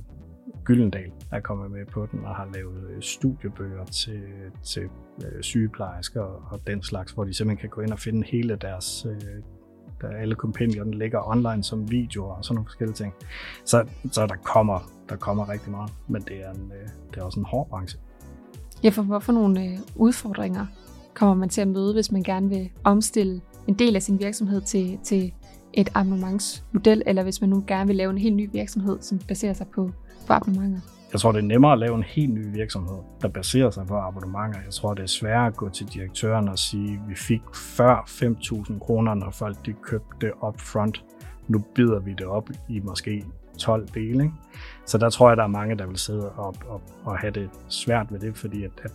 Gyldendal 0.64 1.12
er 1.32 1.40
kommet 1.40 1.72
med 1.72 1.86
på 1.86 2.08
den 2.12 2.26
og 2.26 2.36
har 2.36 2.48
lavet 2.54 2.90
øh, 2.90 3.02
studiebøger 3.02 3.86
til, 3.86 4.24
til 4.64 4.84
øh, 5.26 5.42
sygeplejersker 5.42 6.22
og 6.22 6.68
den 6.68 6.84
slags, 6.84 7.12
hvor 7.12 7.24
de 7.24 7.34
simpelthen 7.34 7.62
kan 7.62 7.70
gå 7.70 7.82
ind 7.82 7.92
og 7.92 8.00
finde 8.00 8.28
hele 8.28 8.56
deres, 8.56 9.06
øh, 9.10 9.42
der 10.02 10.08
alle 10.08 10.36
kompendierne 10.36 10.98
ligger 10.98 11.30
online 11.30 11.64
som 11.64 11.92
videoer 11.92 12.34
og 12.34 12.46
sådan 12.46 12.56
nogle 12.56 12.68
forskellige 12.68 12.96
ting. 12.96 13.14
Så, 13.66 13.88
så 14.12 14.28
der, 14.28 14.36
kommer, 14.44 14.80
der 15.10 15.16
kommer 15.16 15.50
rigtig 15.50 15.72
meget, 15.72 15.92
men 16.08 16.22
det 16.22 16.46
er, 16.46 16.52
en, 16.52 16.72
øh, 16.82 16.90
det 17.10 17.18
er 17.18 17.24
også 17.24 17.40
en 17.40 17.46
hård 17.46 17.70
branche. 17.70 18.00
Ja, 18.84 18.90
for 18.90 19.02
hvorfor 19.02 19.34
nogle 19.34 19.78
udfordringer 19.96 20.66
kommer 21.16 21.36
man 21.36 21.50
til 21.50 21.62
at 21.62 21.68
møde, 21.68 21.94
hvis 21.94 22.12
man 22.12 22.24
gerne 22.24 22.50
vil 22.50 22.70
omstille 22.84 23.42
en 23.68 23.74
del 23.74 23.96
af 23.96 24.02
sin 24.02 24.20
virksomhed 24.20 24.62
til, 24.62 25.00
til 25.04 25.34
et 25.74 25.90
abonnementsmodel, 25.94 27.04
eller 27.06 27.24
hvis 27.24 27.42
man 27.42 27.50
nu 27.50 27.64
gerne 27.68 27.88
vil 27.88 27.96
lave 27.96 28.12
en 28.12 28.18
helt 28.18 28.36
ny 28.36 28.50
virksomhed, 28.52 28.98
som 29.02 29.20
baserer 29.20 29.54
sig 29.54 29.68
på 29.76 29.92
på 30.28 30.34
abonnementer? 30.34 30.80
Jeg 31.12 31.20
tror, 31.20 31.32
det 31.32 31.40
er 31.40 31.44
nemmere 31.44 31.74
at 31.74 31.80
lave 31.80 31.96
en 31.96 32.04
helt 32.04 32.34
ny 32.34 32.54
virksomhed, 32.54 32.98
der 33.22 33.28
baserer 33.28 33.70
sig 33.70 33.88
på 33.88 33.96
abonnementer. 33.96 34.60
Jeg 34.66 34.74
tror, 34.74 34.94
det 34.94 35.04
er 35.04 35.08
sværere 35.08 35.48
at 35.48 35.56
gå 35.56 35.70
til 35.70 35.86
direktøren 35.86 36.50
og 36.50 36.60
sige, 36.60 36.94
at 36.94 37.10
vi 37.10 37.16
fik 37.16 37.42
før 37.54 37.96
5.000 38.08 38.80
kroner, 38.80 39.14
når 39.14 39.32
folk 39.32 39.66
de 39.66 39.74
købte 39.74 40.16
det 40.22 40.32
up 40.48 40.62
front. 40.62 41.04
Nu 41.48 41.64
bider 41.76 42.00
vi 42.00 42.14
det 42.14 42.26
op 42.26 42.50
i 42.70 42.80
måske 42.80 43.26
12 43.58 43.88
dele. 43.94 44.24
Ikke? 44.24 44.36
Så 44.86 44.98
der 44.98 45.10
tror 45.10 45.30
jeg, 45.30 45.38
der 45.38 45.44
er 45.44 45.48
mange, 45.48 45.78
der 45.78 45.88
vil 45.88 45.98
sidde 45.98 46.30
og, 46.30 46.56
og, 46.68 46.82
og 47.04 47.18
have 47.18 47.32
det 47.32 47.50
svært 47.68 48.12
ved 48.12 48.20
det, 48.20 48.38
fordi 48.38 48.64
at, 48.64 48.72
at 48.84 48.92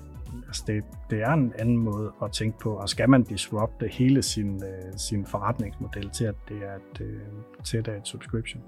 altså 0.51 0.65
det, 0.67 0.85
det 1.11 1.23
er 1.23 1.33
en 1.33 1.53
anden 1.59 1.77
måde 1.77 2.13
at 2.23 2.33
tænke 2.33 2.59
på, 2.59 2.73
og 2.73 2.89
skal 2.89 3.11
man 3.11 3.23
disrupte 3.23 3.89
hele 3.89 4.23
sin, 4.23 4.63
øh, 4.65 4.93
sin 4.97 5.27
forretningsmodel 5.27 6.11
til, 6.11 6.25
at 6.25 6.35
det 6.49 6.57
er 6.57 6.75
et, 6.75 7.01
øh, 7.01 7.21
til 7.65 7.79
at 7.79 7.87
det 7.87 7.95
er 7.95 7.99
et 7.99 8.07
subscription. 8.07 8.63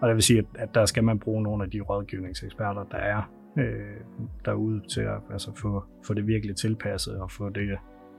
Og 0.00 0.08
det 0.08 0.14
vil 0.14 0.22
sige, 0.22 0.38
at, 0.38 0.44
at 0.54 0.74
der 0.74 0.86
skal 0.86 1.04
man 1.04 1.18
bruge 1.18 1.42
nogle 1.42 1.64
af 1.64 1.70
de 1.70 1.80
rådgivningseksperter, 1.80 2.84
der 2.84 2.98
er 2.98 3.22
øh, 3.58 3.96
derude 4.44 4.82
til 4.88 5.00
at 5.00 5.20
altså 5.32 5.52
få, 5.54 5.84
få 6.06 6.14
det 6.14 6.26
virkelig 6.26 6.56
tilpasset 6.56 7.20
og 7.20 7.30
få 7.30 7.48
det 7.48 7.70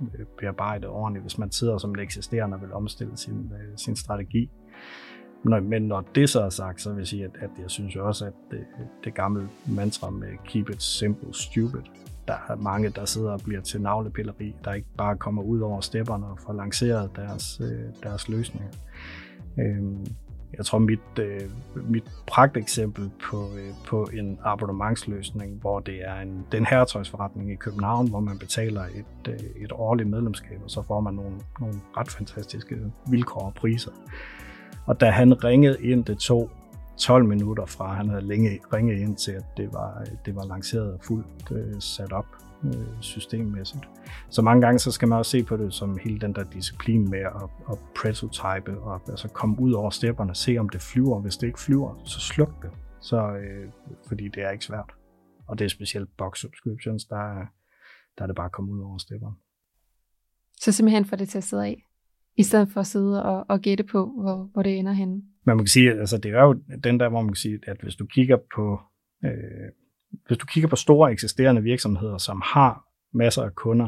øh, 0.01 0.25
bearbejdet 0.39 0.89
ordentligt, 0.89 1.23
hvis 1.23 1.37
man 1.37 1.51
sidder 1.51 1.77
som 1.77 1.95
det 1.95 2.03
eksisterende 2.03 2.55
og 2.55 2.61
vil 2.61 2.73
omstille 2.73 3.17
sin, 3.17 3.51
øh, 3.53 3.77
sin 3.77 3.95
strategi. 3.95 4.49
Men 5.43 5.83
når 5.83 6.01
det 6.15 6.29
så 6.29 6.41
er 6.41 6.49
sagt, 6.49 6.81
så 6.81 6.89
vil 6.89 6.97
jeg 6.97 7.07
sige, 7.07 7.23
at, 7.23 7.31
at 7.39 7.49
jeg 7.61 7.71
synes 7.71 7.95
jo 7.95 8.07
også, 8.07 8.25
at 8.25 8.33
det, 8.51 8.65
det 9.03 9.13
gamle 9.13 9.49
mantra 9.67 10.09
med 10.09 10.27
keep 10.45 10.69
it 10.69 10.83
simple, 10.83 11.33
stupid, 11.33 11.81
der 12.27 12.37
er 12.49 12.55
mange, 12.55 12.89
der 12.89 13.05
sidder 13.05 13.31
og 13.31 13.39
bliver 13.43 13.61
til 13.61 13.81
navlepilleri, 13.81 14.55
der 14.65 14.73
ikke 14.73 14.87
bare 14.97 15.17
kommer 15.17 15.41
ud 15.41 15.59
over 15.59 15.81
stepperne 15.81 16.25
og 16.25 16.39
får 16.39 16.53
lanceret 16.53 17.09
deres, 17.15 17.61
øh, 17.63 18.03
deres 18.03 18.29
løsninger. 18.29 18.69
Øhm, 19.59 20.05
jeg 20.57 20.65
tror, 20.65 20.79
mit, 20.79 21.19
øh, 21.19 21.49
mit 21.75 22.03
pragteksempel 22.27 23.11
på, 23.23 23.37
øh, 23.57 23.73
på 23.87 24.09
en 24.13 24.39
abonnementsløsning, 24.43 25.59
hvor 25.61 25.79
det 25.79 25.95
er 26.07 26.21
en, 26.21 26.45
den 26.51 26.65
herretøjsforretning 26.65 27.51
i 27.51 27.55
København, 27.55 28.09
hvor 28.09 28.19
man 28.19 28.39
betaler 28.39 28.81
et, 28.81 29.27
øh, 29.27 29.63
et 29.63 29.71
årligt 29.71 30.09
medlemskab, 30.09 30.59
og 30.63 30.71
så 30.71 30.81
får 30.81 31.01
man 31.01 31.13
nogle, 31.13 31.35
nogle 31.59 31.75
ret 31.97 32.09
fantastiske 32.09 32.75
vilkår 33.09 33.41
og 33.41 33.53
priser. 33.53 33.91
Og 34.85 34.99
da 34.99 35.09
han 35.09 35.43
ringede 35.43 35.77
ind, 35.83 36.05
det 36.05 36.17
tog 36.17 36.51
12 36.97 37.25
minutter 37.25 37.65
fra, 37.65 37.93
han 37.93 38.09
havde 38.09 38.27
længe 38.27 38.59
ringet 38.73 38.97
ind 38.97 39.15
til, 39.15 39.31
at 39.31 39.45
det 39.57 39.73
var, 39.73 40.05
det 40.25 40.35
var 40.35 40.45
lanceret 40.45 40.93
og 40.93 40.99
fuldt 41.03 41.51
øh, 41.51 41.81
sat 41.81 42.11
op 42.11 42.25
øh, 42.63 43.01
systemmæssigt. 43.01 43.89
Så 44.29 44.41
mange 44.41 44.61
gange 44.61 44.79
så 44.79 44.91
skal 44.91 45.07
man 45.07 45.17
også 45.17 45.31
se 45.31 45.43
på 45.43 45.57
det 45.57 45.73
som 45.73 45.97
hele 46.03 46.19
den 46.19 46.33
der 46.35 46.43
disciplin 46.43 47.09
med 47.09 47.19
at, 47.19 47.49
at 47.71 47.77
prototype 47.95 48.79
og 48.81 49.01
altså 49.09 49.27
komme 49.27 49.59
ud 49.59 49.71
over 49.71 49.89
stepperne, 49.89 50.35
se 50.35 50.57
om 50.57 50.69
det 50.69 50.81
flyver. 50.81 51.19
Hvis 51.19 51.37
det 51.37 51.47
ikke 51.47 51.59
flyver, 51.59 52.01
så 52.05 52.19
sluk 52.19 52.63
det. 52.63 52.71
Så, 53.01 53.31
øh, 53.31 53.69
fordi 54.07 54.27
det 54.27 54.43
er 54.43 54.49
ikke 54.49 54.65
svært. 54.65 54.91
Og 55.47 55.59
det 55.59 55.65
er 55.65 55.69
specielt 55.69 56.09
box 56.17 56.39
subscriptions, 56.39 57.05
der, 57.05 57.45
der 58.17 58.23
er 58.23 58.27
det 58.27 58.35
bare 58.35 58.45
at 58.45 58.51
komme 58.51 58.71
ud 58.71 58.81
over 58.81 58.97
stepperne. 58.97 59.35
Så 60.59 60.71
simpelthen 60.71 61.05
få 61.05 61.15
det 61.15 61.29
til 61.29 61.37
at 61.37 61.43
sidde 61.43 61.65
af, 61.65 61.86
i 62.37 62.43
stedet 62.43 62.69
for 62.69 62.79
at 62.79 62.87
sidde 62.87 63.23
og, 63.23 63.45
og 63.49 63.59
gætte 63.61 63.83
på, 63.83 64.05
hvor, 64.21 64.49
hvor 64.53 64.63
det 64.63 64.77
ender 64.77 64.91
henne. 64.91 65.13
Men 65.13 65.57
man 65.57 65.57
kan 65.57 65.67
sige, 65.67 65.91
altså 65.91 66.17
det 66.17 66.31
er 66.31 66.43
jo 66.43 66.53
den 66.83 66.99
der, 66.99 67.09
hvor 67.09 67.21
man 67.21 67.29
kan 67.29 67.35
sige, 67.35 67.59
at 67.67 67.77
hvis 67.81 67.95
du 67.95 68.05
kigger 68.05 68.37
på 68.55 68.79
øh, 69.25 69.71
hvis 70.27 70.37
du 70.37 70.45
kigger 70.45 70.69
på 70.69 70.75
store 70.75 71.11
eksisterende 71.11 71.63
virksomheder, 71.63 72.17
som 72.17 72.41
har 72.45 72.87
masser 73.13 73.43
af 73.43 73.55
kunder, 73.55 73.87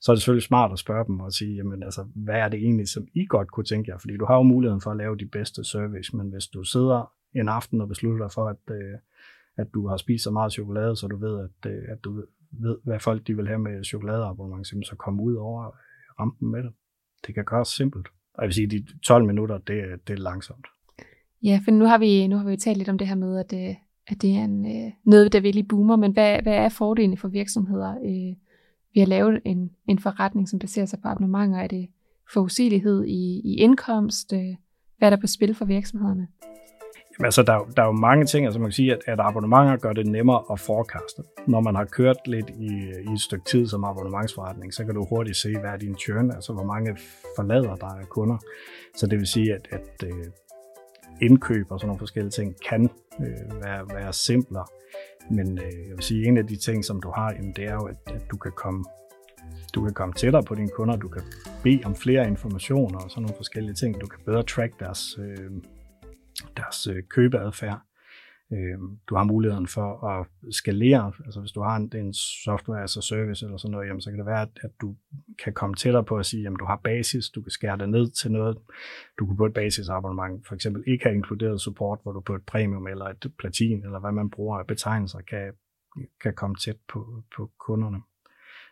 så 0.00 0.12
er 0.12 0.14
det 0.14 0.22
selvfølgelig 0.22 0.46
smart 0.46 0.72
at 0.72 0.78
spørge 0.78 1.04
dem 1.06 1.20
og 1.20 1.32
sige, 1.32 1.54
jamen 1.54 1.82
altså, 1.82 2.06
hvad 2.14 2.34
er 2.34 2.48
det 2.48 2.58
egentlig, 2.58 2.88
som 2.88 3.06
I 3.14 3.26
godt 3.26 3.50
kunne 3.50 3.64
tænke 3.64 3.90
jer? 3.90 3.98
Fordi 3.98 4.16
du 4.16 4.24
har 4.24 4.36
jo 4.36 4.42
muligheden 4.42 4.80
for 4.80 4.90
at 4.90 4.96
lave 4.96 5.16
de 5.16 5.26
bedste 5.26 5.64
service, 5.64 6.16
men 6.16 6.28
hvis 6.28 6.46
du 6.46 6.64
sidder 6.64 7.12
en 7.34 7.48
aften 7.48 7.80
og 7.80 7.88
beslutter 7.88 8.24
dig 8.24 8.32
for, 8.32 8.48
at, 8.48 8.70
øh, 8.70 8.98
at 9.56 9.66
du 9.74 9.88
har 9.88 9.96
spist 9.96 10.24
så 10.24 10.30
meget 10.30 10.52
chokolade, 10.52 10.96
så 10.96 11.06
du 11.06 11.16
ved, 11.16 11.40
at, 11.40 11.70
øh, 11.70 11.82
at 11.88 12.04
du 12.04 12.22
ved, 12.52 12.76
hvad 12.84 13.00
folk 13.00 13.26
de 13.26 13.36
vil 13.36 13.46
have 13.46 13.58
med 13.58 13.84
chokoladeabonnement, 13.84 14.66
så 14.66 14.96
kom 14.98 15.20
ud 15.20 15.34
over 15.34 15.70
rampen 16.20 16.50
med 16.50 16.62
det. 16.62 16.72
Det 17.26 17.34
kan 17.34 17.44
gøres 17.44 17.68
simpelt. 17.68 18.08
Og 18.34 18.42
jeg 18.42 18.46
vil 18.46 18.54
sige, 18.54 18.64
at 18.64 18.70
de 18.70 18.98
12 18.98 19.26
minutter, 19.26 19.58
det, 19.58 20.06
det 20.06 20.12
er 20.12 20.18
langsomt. 20.18 20.66
Ja, 21.42 21.60
for 21.64 21.70
nu 21.70 21.84
har 21.84 21.98
vi 21.98 22.26
nu 22.26 22.36
har 22.36 22.50
vi 22.50 22.56
talt 22.56 22.78
lidt 22.78 22.88
om 22.88 22.98
det 22.98 23.08
her 23.08 23.14
med, 23.14 23.38
at, 23.38 23.52
øh, 23.52 23.74
at 24.06 24.22
det 24.22 24.30
er 24.30 24.44
en, 24.44 24.66
øh, 24.66 24.92
noget, 25.04 25.32
der 25.32 25.40
virkelig 25.40 25.68
boomer, 25.68 25.96
men 25.96 26.12
hvad, 26.12 26.42
hvad 26.42 26.54
er 26.54 26.68
fordelen 26.68 27.16
for 27.16 27.28
virksomheder 27.28 27.90
øh, 27.90 28.36
ved 28.94 29.02
at 29.02 29.08
lave 29.08 29.46
en, 29.46 29.70
en 29.86 29.98
forretning, 29.98 30.48
som 30.48 30.58
baserer 30.58 30.86
sig 30.86 30.98
på 31.02 31.08
abonnementer? 31.08 31.58
Er 31.58 31.66
det 31.66 31.88
forudsigelighed 32.32 33.04
i, 33.04 33.40
i 33.44 33.54
indkomst? 33.54 34.32
Øh, 34.32 34.54
hvad 34.98 35.08
er 35.08 35.10
der 35.10 35.20
på 35.20 35.26
spil 35.26 35.54
for 35.54 35.64
virksomhederne? 35.64 36.28
Jamen, 37.18 37.26
altså, 37.26 37.42
der, 37.42 37.68
der 37.76 37.82
er 37.82 37.86
jo 37.86 37.92
mange 37.92 38.24
ting, 38.24 38.44
altså 38.44 38.60
man 38.60 38.68
kan 38.68 38.72
sige, 38.72 38.92
at, 38.92 39.00
at 39.06 39.20
abonnementer 39.20 39.76
gør 39.76 39.92
det 39.92 40.06
nemmere 40.06 40.42
at 40.52 40.60
forecaste. 40.60 41.22
Når 41.46 41.60
man 41.60 41.74
har 41.74 41.84
kørt 41.84 42.16
lidt 42.26 42.50
i, 42.50 42.68
i 43.10 43.12
et 43.12 43.20
stykke 43.20 43.44
tid 43.44 43.66
som 43.66 43.84
abonnementsforretning, 43.84 44.74
så 44.74 44.84
kan 44.84 44.94
du 44.94 45.04
hurtigt 45.04 45.36
se, 45.36 45.58
hvad 45.58 45.70
er 45.70 45.76
din 45.76 45.96
churn, 45.96 46.30
altså 46.30 46.52
hvor 46.52 46.64
mange 46.64 46.96
forlader 47.36 47.74
der 47.74 47.86
af 47.86 48.08
kunder. 48.08 48.38
Så 48.96 49.06
det 49.06 49.18
vil 49.18 49.26
sige, 49.26 49.54
at, 49.54 49.68
at 49.70 50.04
øh, 50.04 50.26
indkøb 51.20 51.66
og 51.70 51.80
sådan 51.80 51.88
nogle 51.88 51.98
forskellige 51.98 52.30
ting 52.30 52.54
kan 52.68 52.90
øh, 53.20 53.62
være, 53.64 53.86
være 53.94 54.12
simplere. 54.12 54.66
Men 55.30 55.58
øh, 55.58 55.88
jeg 55.88 55.96
vil 55.96 56.02
sige, 56.02 56.28
en 56.28 56.38
af 56.38 56.46
de 56.46 56.56
ting, 56.56 56.84
som 56.84 57.02
du 57.02 57.10
har, 57.10 57.32
jamen, 57.32 57.52
det 57.56 57.64
er 57.64 57.74
jo, 57.74 57.86
at, 57.86 57.96
at 58.06 58.22
du 58.30 58.36
kan 58.36 58.52
komme 58.56 58.84
du 59.74 59.84
kan 59.84 59.94
komme 59.94 60.14
tættere 60.14 60.42
på 60.42 60.54
dine 60.54 60.68
kunder, 60.68 60.96
du 60.96 61.08
kan 61.08 61.22
bede 61.62 61.80
om 61.84 61.94
flere 61.94 62.28
informationer 62.28 62.98
og 62.98 63.10
sådan 63.10 63.22
nogle 63.22 63.36
forskellige 63.36 63.74
ting. 63.74 64.00
Du 64.00 64.06
kan 64.06 64.20
bedre 64.26 64.42
track 64.42 64.80
deres, 64.80 65.18
øh, 65.18 65.50
deres 66.56 66.86
øh, 66.86 67.02
købeadfærd. 67.10 67.80
Øh, 68.52 68.78
du 69.08 69.14
har 69.16 69.24
muligheden 69.24 69.66
for 69.66 70.06
at 70.06 70.26
skalere, 70.50 71.12
altså 71.24 71.40
hvis 71.40 71.52
du 71.52 71.62
har 71.62 71.76
en, 71.76 71.92
en 71.96 72.14
software 72.44 72.82
as 72.82 72.96
a 72.96 73.00
service 73.00 73.44
eller 73.44 73.56
sådan 73.56 73.72
noget, 73.72 73.88
jamen, 73.88 74.00
så 74.00 74.10
kan 74.10 74.18
det 74.18 74.26
være, 74.26 74.42
at, 74.42 74.58
at 74.62 74.70
du 74.80 74.96
kan 75.44 75.52
komme 75.52 75.74
tættere 75.74 76.04
på 76.04 76.16
at 76.16 76.26
sige, 76.26 76.46
at 76.46 76.52
du 76.60 76.64
har 76.64 76.80
basis, 76.84 77.30
du 77.30 77.42
kan 77.42 77.50
skære 77.50 77.78
det 77.78 77.88
ned 77.88 78.10
til 78.10 78.32
noget. 78.32 78.58
Du 79.18 79.26
kunne 79.26 79.36
på 79.36 79.46
et 79.46 79.54
basisabonnement 79.54 80.46
for 80.48 80.54
eksempel 80.54 80.84
ikke 80.86 81.04
have 81.04 81.14
inkluderet 81.14 81.60
support, 81.60 81.98
hvor 82.02 82.12
du 82.12 82.20
på 82.20 82.34
et 82.34 82.46
premium 82.46 82.86
eller 82.86 83.04
et 83.04 83.32
platin, 83.38 83.84
eller 83.84 84.00
hvad 84.00 84.12
man 84.12 84.30
bruger 84.30 84.58
af 84.58 84.66
betegnelser, 84.66 85.20
kan, 85.20 85.52
kan 86.20 86.34
komme 86.34 86.56
tæt 86.56 86.78
på, 86.88 87.22
på 87.36 87.50
kunderne. 87.58 88.00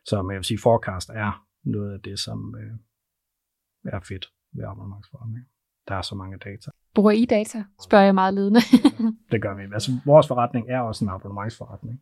Så 0.05 0.17
jeg 0.31 0.37
vil 0.37 0.45
sige, 0.45 0.59
forecast 0.63 1.11
er 1.15 1.47
noget 1.65 1.93
af 1.93 2.01
det, 2.01 2.19
som 2.19 2.57
øh, 2.59 3.93
er 3.93 4.01
fedt 4.01 4.33
ved 4.53 4.65
abonnementsforretning. 4.65 5.47
Der 5.89 5.95
er 5.95 6.03
så 6.03 6.15
mange 6.15 6.39
data. 6.39 6.71
Bruger 6.95 7.11
I 7.11 7.25
data? 7.25 7.65
Spørger 7.83 8.05
jeg 8.05 8.15
meget 8.15 8.35
ledende. 8.35 8.61
det 9.33 9.43
gør 9.43 9.55
vi. 9.55 9.63
Altså, 9.75 9.91
vores 10.07 10.29
forretning 10.29 10.71
er 10.71 10.81
også 10.81 11.05
en 11.05 11.11
abonnementsforretning. 11.11 12.01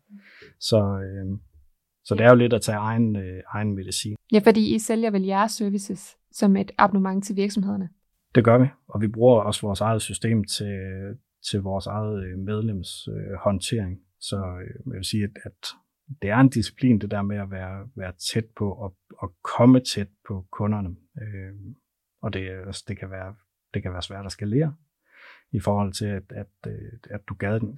Så, 0.60 0.78
øh, 0.78 1.38
så 2.04 2.14
det 2.14 2.24
er 2.24 2.30
jo 2.30 2.36
lidt 2.36 2.52
at 2.52 2.62
tage 2.62 2.78
egen, 2.78 3.16
øh, 3.16 3.42
egen 3.48 3.74
medicin. 3.74 4.16
Ja, 4.32 4.38
fordi 4.38 4.74
I 4.74 4.78
sælger 4.78 5.10
vel 5.10 5.22
jeres 5.22 5.52
services 5.52 6.16
som 6.32 6.56
et 6.56 6.72
abonnement 6.78 7.24
til 7.24 7.36
virksomhederne? 7.36 7.88
Det 8.34 8.44
gør 8.44 8.58
vi, 8.58 8.66
og 8.88 9.00
vi 9.00 9.08
bruger 9.08 9.40
også 9.40 9.66
vores 9.66 9.80
eget 9.80 10.02
system 10.02 10.44
til, 10.44 10.76
til 11.50 11.62
vores 11.62 11.86
eget 11.86 12.24
øh, 12.24 12.38
medlemshåndtering. 12.38 13.92
Øh, 13.92 14.04
så 14.20 14.36
øh, 14.36 14.92
jeg 14.92 14.96
vil 14.96 15.04
sige, 15.04 15.24
at, 15.24 15.30
at 15.44 15.66
det 16.22 16.30
er 16.30 16.36
en 16.36 16.48
disciplin, 16.48 16.98
det 16.98 17.10
der 17.10 17.22
med 17.22 17.36
at 17.36 17.50
være, 17.50 17.88
være 17.96 18.12
tæt 18.32 18.44
på 18.56 18.72
og, 18.72 18.96
og 19.18 19.34
komme 19.42 19.80
tæt 19.80 20.08
på 20.28 20.46
kunderne. 20.52 20.96
Øh, 21.22 21.52
og 22.22 22.32
det, 22.32 22.48
altså, 22.66 22.84
det, 22.88 22.98
kan 22.98 23.10
være, 23.10 23.34
det 23.74 23.82
kan 23.82 23.92
være 23.92 24.02
svært 24.02 24.26
at 24.26 24.32
skalere 24.32 24.74
i 25.52 25.60
forhold 25.60 25.92
til, 25.92 26.06
at, 26.06 26.22
at, 26.30 26.46
øh, 26.66 26.92
at 27.10 27.20
du 27.28 27.34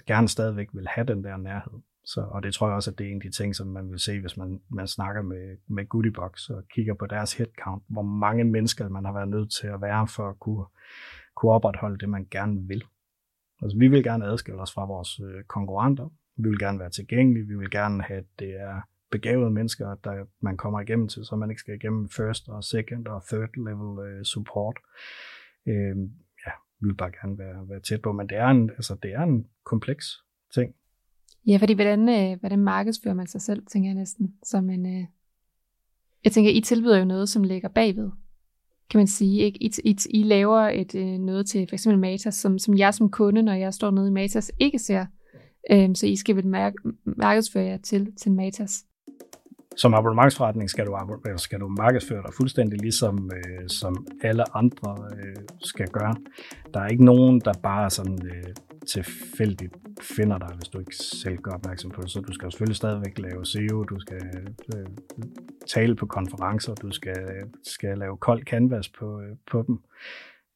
gerne 0.07 0.29
stadigvæk 0.29 0.69
vil 0.73 0.89
have 0.89 1.07
den 1.07 1.25
der 1.25 1.37
nærhed. 1.37 1.81
Så, 2.05 2.21
og 2.21 2.43
det 2.43 2.55
tror 2.55 2.67
jeg 2.67 2.77
også, 2.77 2.91
at 2.91 2.99
det 2.99 3.07
er 3.07 3.11
en 3.11 3.17
af 3.17 3.31
de 3.31 3.37
ting, 3.37 3.57
som 3.57 3.67
man 3.67 3.91
vil 3.91 3.99
se, 3.99 4.21
hvis 4.21 4.37
man, 4.37 4.61
man 4.69 4.87
snakker 4.87 5.23
med, 5.23 5.57
med 5.67 5.89
Goodiebox 5.89 6.49
og 6.49 6.63
kigger 6.75 6.95
på 6.95 7.07
deres 7.07 7.33
headcount, 7.35 7.83
hvor 7.89 8.03
mange 8.03 8.45
mennesker 8.45 8.89
man 8.89 9.05
har 9.05 9.13
været 9.13 9.29
nødt 9.29 9.53
til 9.53 9.67
at 9.67 9.81
være 9.81 10.09
for 10.09 10.29
at 10.29 10.41
kunne, 10.41 10.65
kunne 11.35 11.53
opretholde 11.53 11.99
det, 11.99 12.09
man 12.09 12.27
gerne 12.31 12.69
vil. 12.69 12.85
Altså, 13.63 13.79
vi 13.79 13.89
vil 13.89 14.03
gerne 14.03 14.25
adskille 14.25 14.61
os 14.61 14.73
fra 14.73 14.87
vores 14.87 15.21
øh, 15.21 15.45
konkurrenter. 15.45 16.09
Vi 16.37 16.49
vil 16.49 16.59
gerne 16.59 16.79
være 16.79 16.91
tilgængelige. 16.91 17.47
Vi 17.47 17.57
vil 17.57 17.71
gerne 17.71 18.03
have, 18.03 18.19
at 18.19 18.27
det 18.39 18.61
er 18.61 18.81
begavede 19.11 19.51
mennesker, 19.51 19.95
der 19.95 20.25
man 20.41 20.57
kommer 20.57 20.81
igennem 20.81 21.09
til, 21.09 21.25
så 21.25 21.37
man 21.37 21.51
ikke 21.51 21.61
skal 21.61 21.75
igennem 21.75 22.09
first 22.09 22.49
og 22.49 22.65
second 22.65 23.07
og 23.07 23.23
third 23.27 23.51
level 23.57 24.09
øh, 24.09 24.25
support. 24.25 24.77
Øh, 24.79 25.36
Øh, 25.67 25.97
ja, 26.47 26.53
vi 26.81 26.87
vil 26.89 26.95
bare 26.95 27.13
gerne 27.21 27.39
være, 27.39 27.69
være 27.69 27.81
tæt 27.81 28.03
på, 28.03 28.13
men 28.13 28.29
det 28.29 28.37
er 28.37 28.47
en, 28.47 28.71
altså, 28.71 28.97
det 29.03 29.13
er 29.13 29.23
en 29.23 29.47
kompleks 29.65 30.07
ting. 30.55 30.75
Ja, 31.47 31.57
fordi 31.57 31.73
hvordan, 31.73 32.09
øh, 32.09 32.41
hvordan 32.41 32.59
markedsfører 32.59 33.15
man 33.15 33.27
sig 33.27 33.41
selv, 33.41 33.67
tænker 33.67 33.89
jeg 33.89 33.95
næsten, 33.95 34.35
som 34.43 34.71
en... 34.71 34.87
Øh... 34.87 35.05
Jeg 36.25 36.33
tænker, 36.33 36.51
I 36.51 36.61
tilbyder 36.61 36.99
jo 36.99 37.05
noget, 37.05 37.29
som 37.29 37.43
ligger 37.43 37.69
bagved, 37.69 38.11
kan 38.91 38.99
man 38.99 39.07
sige. 39.07 39.41
Ikke? 39.41 39.63
I, 39.63 39.71
I, 39.85 39.97
I 40.11 40.23
laver 40.23 40.61
et 40.61 40.95
øh, 40.95 41.19
noget 41.19 41.47
til 41.47 41.67
for 41.69 41.75
eksempel 41.75 41.99
Matas, 42.01 42.35
som, 42.35 42.59
som 42.59 42.79
jeg 42.79 42.95
som 42.95 43.11
kunde, 43.11 43.43
når 43.43 43.53
jeg 43.53 43.75
står 43.75 43.91
nede 43.91 44.09
i 44.09 44.13
Matas, 44.13 44.53
ikke 44.59 44.79
ser. 44.79 45.07
Øh, 45.71 45.95
så 45.95 46.07
I 46.07 46.17
skal 46.17 46.37
vel 46.37 46.47
mark- 46.47 46.95
markedsføre 47.05 47.65
jer 47.65 47.77
til, 47.77 48.17
til 48.17 48.33
Matas 48.33 48.85
som 49.77 49.95
abonnementsforretning 49.95 50.71
skal 50.71 50.87
du, 50.87 50.99
skal 51.37 51.61
du 51.61 51.69
markedsføre 51.69 52.23
dig 52.23 52.35
fuldstændig 52.35 52.81
ligesom 52.81 53.31
øh, 53.37 53.69
som 53.69 54.07
alle 54.23 54.57
andre 54.57 55.09
øh, 55.17 55.37
skal 55.61 55.89
gøre. 55.89 56.15
Der 56.75 56.81
er 56.81 56.89
ikke 56.89 57.05
nogen, 57.05 57.41
der 57.41 57.53
bare 57.63 57.91
sådan 57.91 58.27
øh, 58.27 58.55
tilfældigt 58.87 59.75
finder 60.01 60.39
dig, 60.39 60.53
hvis 60.57 60.69
du 60.69 60.79
ikke 60.79 60.97
selv 60.97 61.37
gør 61.37 61.51
opmærksom 61.51 61.91
på 61.91 62.03
det. 62.03 62.11
Så 62.11 62.21
du 62.21 62.33
skal 62.33 62.53
selvfølgelig 62.53 62.77
stadigvæk 62.77 63.19
lave 63.19 63.47
SEO, 63.47 63.85
du 63.85 64.01
skal 64.01 64.23
øh, 64.77 64.87
tale 65.67 65.97
på 65.97 66.07
konferencer, 66.07 66.75
du 66.75 66.91
skal, 66.91 67.51
skal 67.63 67.99
lave 67.99 68.17
kold 68.17 68.43
canvas 68.45 68.89
på, 68.89 69.21
øh, 69.21 69.37
på 69.51 69.63
dem. 69.67 69.79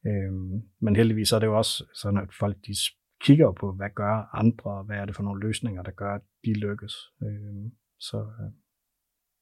Øh, 0.07 0.61
men 0.81 0.95
heldigvis 0.95 1.31
er 1.31 1.39
det 1.39 1.47
jo 1.47 1.57
også 1.57 1.85
sådan, 1.93 2.19
at 2.19 2.29
folk 2.39 2.57
de 2.67 2.73
kigger 3.21 3.51
på, 3.51 3.71
hvad 3.71 3.89
gør 3.95 4.29
andre, 4.33 4.83
hvad 4.83 4.97
er 4.97 5.05
det 5.05 5.15
for 5.15 5.23
nogle 5.23 5.41
løsninger, 5.41 5.83
der 5.83 5.91
gør, 5.91 6.15
at 6.15 6.21
de 6.45 6.53
lykkes. 6.53 6.93
Øh, 7.23 7.71
så, 7.99 8.17
øh, 8.17 8.51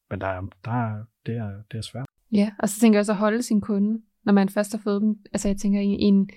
men 0.10 0.22
der 0.22 0.28
er, 0.28 0.42
der 0.66 0.72
er, 0.72 1.04
det, 1.26 1.36
er, 1.36 1.52
det 1.72 1.78
er 1.78 1.82
svært. 1.82 2.06
Ja, 2.32 2.52
og 2.60 2.70
så 2.70 2.80
tænker 2.80 2.98
jeg 2.98 3.02
også 3.02 3.12
at 3.12 3.18
holde 3.18 3.44
sin 3.44 3.62
kunde, 3.62 4.02
når 4.26 4.34
man 4.34 4.50
først 4.50 4.72
har 4.72 4.80
fået 4.84 5.02
dem. 5.02 5.16
Altså 5.34 5.48
jeg 5.48 5.58
tænker, 5.58 5.80
i, 5.80 5.86
i 5.86 6.04
en 6.04 6.30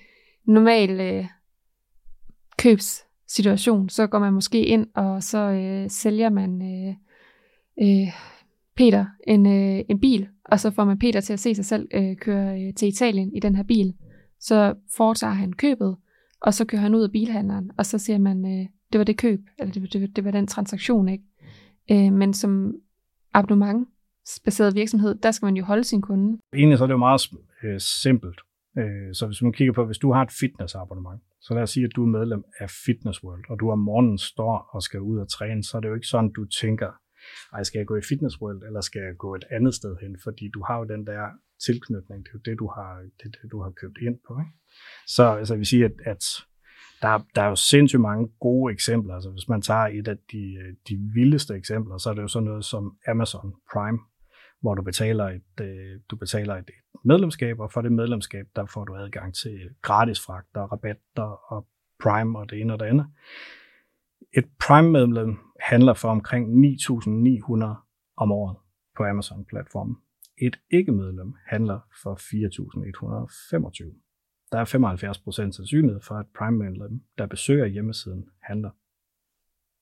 normal 0.45 1.01
øh, 1.01 1.25
købssituation, 2.59 3.89
så 3.89 4.07
går 4.07 4.19
man 4.19 4.33
måske 4.33 4.67
ind, 4.67 4.87
og 4.95 5.23
så 5.23 5.39
øh, 5.39 5.91
sælger 5.91 6.31
man 6.31 6.63
øh, 6.63 6.95
øh, 7.83 8.09
Peter 8.77 9.07
en, 9.27 9.47
øh, 9.47 9.85
en 9.89 10.01
bil, 10.01 10.29
og 10.45 10.61
så 10.61 10.71
får 10.71 10.85
man 10.85 10.99
Peter 10.99 11.21
til 11.21 11.33
at 11.33 11.41
se 11.41 11.55
sig 11.55 11.65
selv 11.65 11.89
øh, 11.95 12.17
køre 12.17 12.63
øh, 12.63 12.75
til 12.75 12.89
Italien 12.89 13.37
i 13.37 13.41
den 13.41 13.57
her 13.57 13.63
bil. 13.63 13.95
Så 14.41 14.75
foretager 14.97 15.33
han 15.33 15.53
købet, 15.53 15.97
og 16.41 16.55
så 16.55 16.65
kører 16.65 16.83
han 16.83 16.95
ud 16.95 17.03
af 17.03 17.13
bilhandleren, 17.13 17.71
og 17.79 17.87
så 17.87 17.99
siger 17.99 18.19
man, 18.19 18.47
øh, 18.47 18.67
det 18.93 18.99
var 18.99 19.05
det 19.05 19.17
køb, 19.17 19.41
eller 19.59 19.73
det, 19.73 19.93
det, 19.93 20.17
det 20.17 20.25
var 20.25 20.31
den 20.31 20.47
transaktion, 20.47 21.09
ikke? 21.09 21.25
Øh, 21.91 22.13
men 22.13 22.35
som 22.35 22.75
abonnementsbaseret 23.35 24.75
virksomhed, 24.75 25.15
der 25.15 25.31
skal 25.31 25.47
man 25.47 25.57
jo 25.57 25.65
holde 25.65 25.85
sin 25.85 26.03
kunde. 26.03 26.39
Egentlig 26.55 26.79
så 26.79 26.85
er 26.85 26.87
det 26.87 26.93
jo 26.93 26.99
meget 26.99 27.33
øh, 27.63 27.81
simpelt. 27.81 28.41
Øh, 28.79 29.15
så 29.15 29.27
hvis 29.27 29.43
man 29.43 29.53
kigger 29.53 29.73
på, 29.73 29.85
hvis 29.85 29.99
du 29.99 30.13
har 30.13 30.23
et 30.23 30.33
fitnessabonnement, 30.33 31.23
så 31.41 31.55
lad 31.55 31.63
os 31.63 31.71
sige, 31.71 31.85
at 31.85 31.97
du 31.97 32.03
er 32.03 32.07
medlem 32.19 32.45
af 32.59 32.71
Fitness 32.87 33.25
World, 33.25 33.45
og 33.51 33.61
du 33.61 33.71
om 33.71 33.79
morgenen 33.79 34.19
står 34.19 34.69
og 34.73 34.83
skal 34.83 35.01
ud 35.01 35.19
og 35.19 35.29
træne, 35.29 35.65
så 35.65 35.77
er 35.77 35.81
det 35.81 35.89
jo 35.89 35.95
ikke 35.95 36.07
sådan, 36.07 36.33
du 36.33 36.45
tænker, 36.45 36.91
ej, 37.53 37.63
skal 37.63 37.79
jeg 37.79 37.87
gå 37.87 37.97
i 37.97 38.01
Fitness 38.09 38.41
World, 38.41 38.63
eller 38.63 38.81
skal 38.81 39.03
jeg 39.03 39.15
gå 39.19 39.35
et 39.35 39.45
andet 39.51 39.75
sted 39.75 39.97
hen? 40.03 40.17
Fordi 40.25 40.51
du 40.55 40.63
har 40.63 40.79
jo 40.79 40.85
den 40.85 41.07
der 41.07 41.23
tilknytning, 41.67 42.25
det 42.25 42.31
er 42.31 42.39
jo 42.39 42.41
det, 42.51 42.59
du 42.59 42.67
har, 42.77 42.91
det, 43.23 43.37
det, 43.43 43.53
du 43.53 43.63
har 43.63 43.71
købt 43.71 43.99
ind 44.07 44.19
på. 44.27 44.33
Ikke? 44.43 44.53
Så 45.07 45.25
altså, 45.39 45.55
jeg 45.55 45.59
vil 45.59 45.67
sige, 45.67 45.85
at, 45.85 45.97
at 46.05 46.25
der, 47.03 47.27
der 47.35 47.43
er 47.43 47.49
jo 47.49 47.57
sindssygt 47.57 48.01
mange 48.01 48.29
gode 48.41 48.73
eksempler. 48.73 49.15
Altså, 49.15 49.31
hvis 49.31 49.49
man 49.49 49.63
tager 49.63 49.87
et 49.87 50.09
af 50.09 50.17
de, 50.33 50.55
øh, 50.55 50.75
de 50.89 50.97
vildeste 51.15 51.55
eksempler, 51.55 51.99
så 51.99 52.11
er 52.11 52.15
det 52.15 52.23
jo 52.23 52.29
sådan 52.29 52.49
noget 52.49 52.65
som 52.65 52.97
Amazon 53.09 53.55
Prime, 53.73 53.99
hvor 54.61 54.75
du 54.75 54.83
betaler 54.83 55.25
et, 55.25 55.61
øh, 55.61 56.01
du 56.11 56.17
betaler 56.17 56.55
et 56.55 56.71
medlemskab, 57.05 57.61
og 57.61 57.73
for 57.73 57.81
det 57.83 57.93
medlemskab, 57.93 58.47
der 58.57 58.67
får 58.67 58.85
du 58.85 58.97
adgang 58.97 59.35
til 59.35 59.71
gratis 59.83 60.21
fragt 60.21 60.57
og 60.57 60.73
rabatter 60.73 61.53
og 61.53 61.67
Prime 62.03 62.39
og 62.39 62.51
det 62.51 62.61
ene 62.61 62.73
og 62.73 62.81
det 62.81 62.87
andet. 62.87 63.07
Et 64.37 64.45
Prime-medlem 64.61 65.39
handler 65.61 65.95
for 65.95 66.09
omkring 66.09 66.65
9.900 66.65 67.65
om 68.17 68.33
året 68.33 68.57
på 68.97 69.05
Amazon-platformen. 69.05 69.97
Et 70.39 70.61
ikke-medlem 70.71 71.35
handler 71.47 71.81
for 72.03 72.15
4.125 72.15 74.02
der 74.53 74.59
er 74.59 74.65
75% 74.65 75.33
sandsynlighed 75.33 76.01
for, 76.01 76.15
at 76.15 76.27
Prime-medlem, 76.39 77.01
der 77.19 77.27
besøger 77.27 77.67
hjemmesiden, 77.67 78.25
handler. 78.43 78.71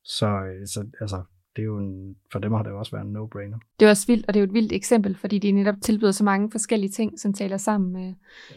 Så, 0.04 0.26
øh, 0.26 0.66
så 0.66 0.86
altså, 1.00 1.22
det 1.56 1.62
er 1.62 1.66
jo 1.66 1.78
en, 1.78 2.16
for 2.32 2.38
dem 2.38 2.52
har 2.52 2.62
det 2.62 2.70
jo 2.70 2.78
også 2.78 2.96
været 2.96 3.06
en 3.06 3.16
no-brainer. 3.16 3.58
Det 3.80 3.86
er 3.86 3.90
også 3.90 4.06
vildt, 4.06 4.26
og 4.28 4.34
det 4.34 4.40
er 4.40 4.44
jo 4.44 4.48
et 4.48 4.54
vildt 4.54 4.72
eksempel, 4.72 5.16
fordi 5.16 5.38
de 5.38 5.52
netop 5.52 5.74
tilbyder 5.82 6.12
så 6.12 6.24
mange 6.24 6.50
forskellige 6.50 6.90
ting, 6.90 7.20
som 7.20 7.32
taler 7.32 7.56
sammen. 7.56 8.16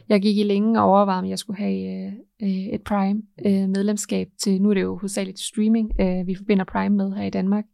Jeg 0.10 0.22
gik 0.22 0.38
i 0.38 0.44
længe 0.44 0.82
og 0.82 0.86
overvejede, 0.86 1.20
om 1.20 1.30
jeg 1.30 1.40
skulle 1.40 1.58
have 1.58 2.08
øh, 2.08 2.14
øh, 2.42 2.74
et 2.74 2.82
Prime-medlemskab 2.84 4.28
til, 4.44 4.62
nu 4.62 4.70
er 4.70 4.74
det 4.74 4.82
jo 4.82 4.98
hovedsageligt 4.98 5.40
streaming, 5.40 5.92
vi 6.28 6.36
forbinder 6.36 6.64
Prime 6.64 6.96
med 6.96 7.14
her 7.14 7.24
i 7.24 7.30
Danmark. 7.30 7.66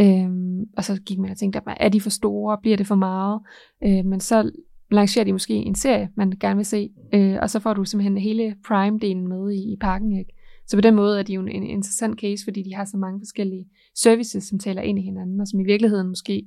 Øhm, 0.00 0.64
og 0.76 0.84
så 0.84 1.00
gik 1.06 1.18
man 1.18 1.30
og 1.30 1.36
tænkte, 1.36 1.60
er 1.66 1.88
de 1.88 2.00
for 2.00 2.10
store, 2.10 2.58
bliver 2.62 2.76
det 2.76 2.86
for 2.86 2.94
meget? 2.94 3.40
Øh, 3.84 4.04
men 4.04 4.20
så 4.20 4.52
lancerer 4.94 5.24
de 5.24 5.32
måske 5.32 5.54
en 5.54 5.74
serie, 5.74 6.10
man 6.16 6.32
gerne 6.40 6.56
vil 6.56 6.66
se, 6.66 6.90
øh, 7.14 7.36
og 7.42 7.50
så 7.50 7.60
får 7.60 7.74
du 7.74 7.84
simpelthen 7.84 8.18
hele 8.18 8.56
Prime-delen 8.66 9.28
med 9.28 9.52
i, 9.52 9.72
i 9.72 9.76
pakken. 9.80 10.18
Ikke? 10.18 10.34
Så 10.66 10.76
på 10.76 10.80
den 10.80 10.94
måde 10.94 11.18
er 11.18 11.22
det 11.22 11.34
jo 11.34 11.40
en, 11.40 11.48
en 11.48 11.62
interessant 11.62 12.20
case, 12.20 12.44
fordi 12.44 12.62
de 12.62 12.74
har 12.74 12.84
så 12.84 12.96
mange 12.96 13.20
forskellige 13.20 13.66
services, 13.96 14.44
som 14.44 14.58
taler 14.58 14.82
ind 14.82 14.98
i 14.98 15.02
hinanden, 15.02 15.40
og 15.40 15.46
som 15.46 15.60
i 15.60 15.64
virkeligheden 15.64 16.08
måske 16.08 16.46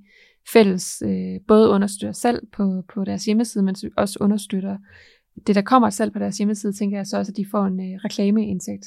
fælles 0.53 1.03
øh, 1.05 1.39
både 1.47 1.69
understøtter 1.69 2.11
salg 2.11 2.39
på, 2.53 2.83
på 2.93 3.03
deres 3.03 3.25
hjemmeside, 3.25 3.63
men 3.63 3.75
også 3.97 4.17
understøtter 4.21 4.77
det, 5.47 5.55
der 5.55 5.61
kommer 5.61 5.89
salg 5.89 6.13
på 6.13 6.19
deres 6.19 6.37
hjemmeside, 6.37 6.73
tænker 6.73 6.97
jeg 6.97 7.07
så 7.07 7.17
også, 7.17 7.31
at 7.31 7.37
de 7.37 7.45
får 7.51 7.65
en 7.65 7.79
øh, 7.79 7.99
reklameindtægt 8.05 8.85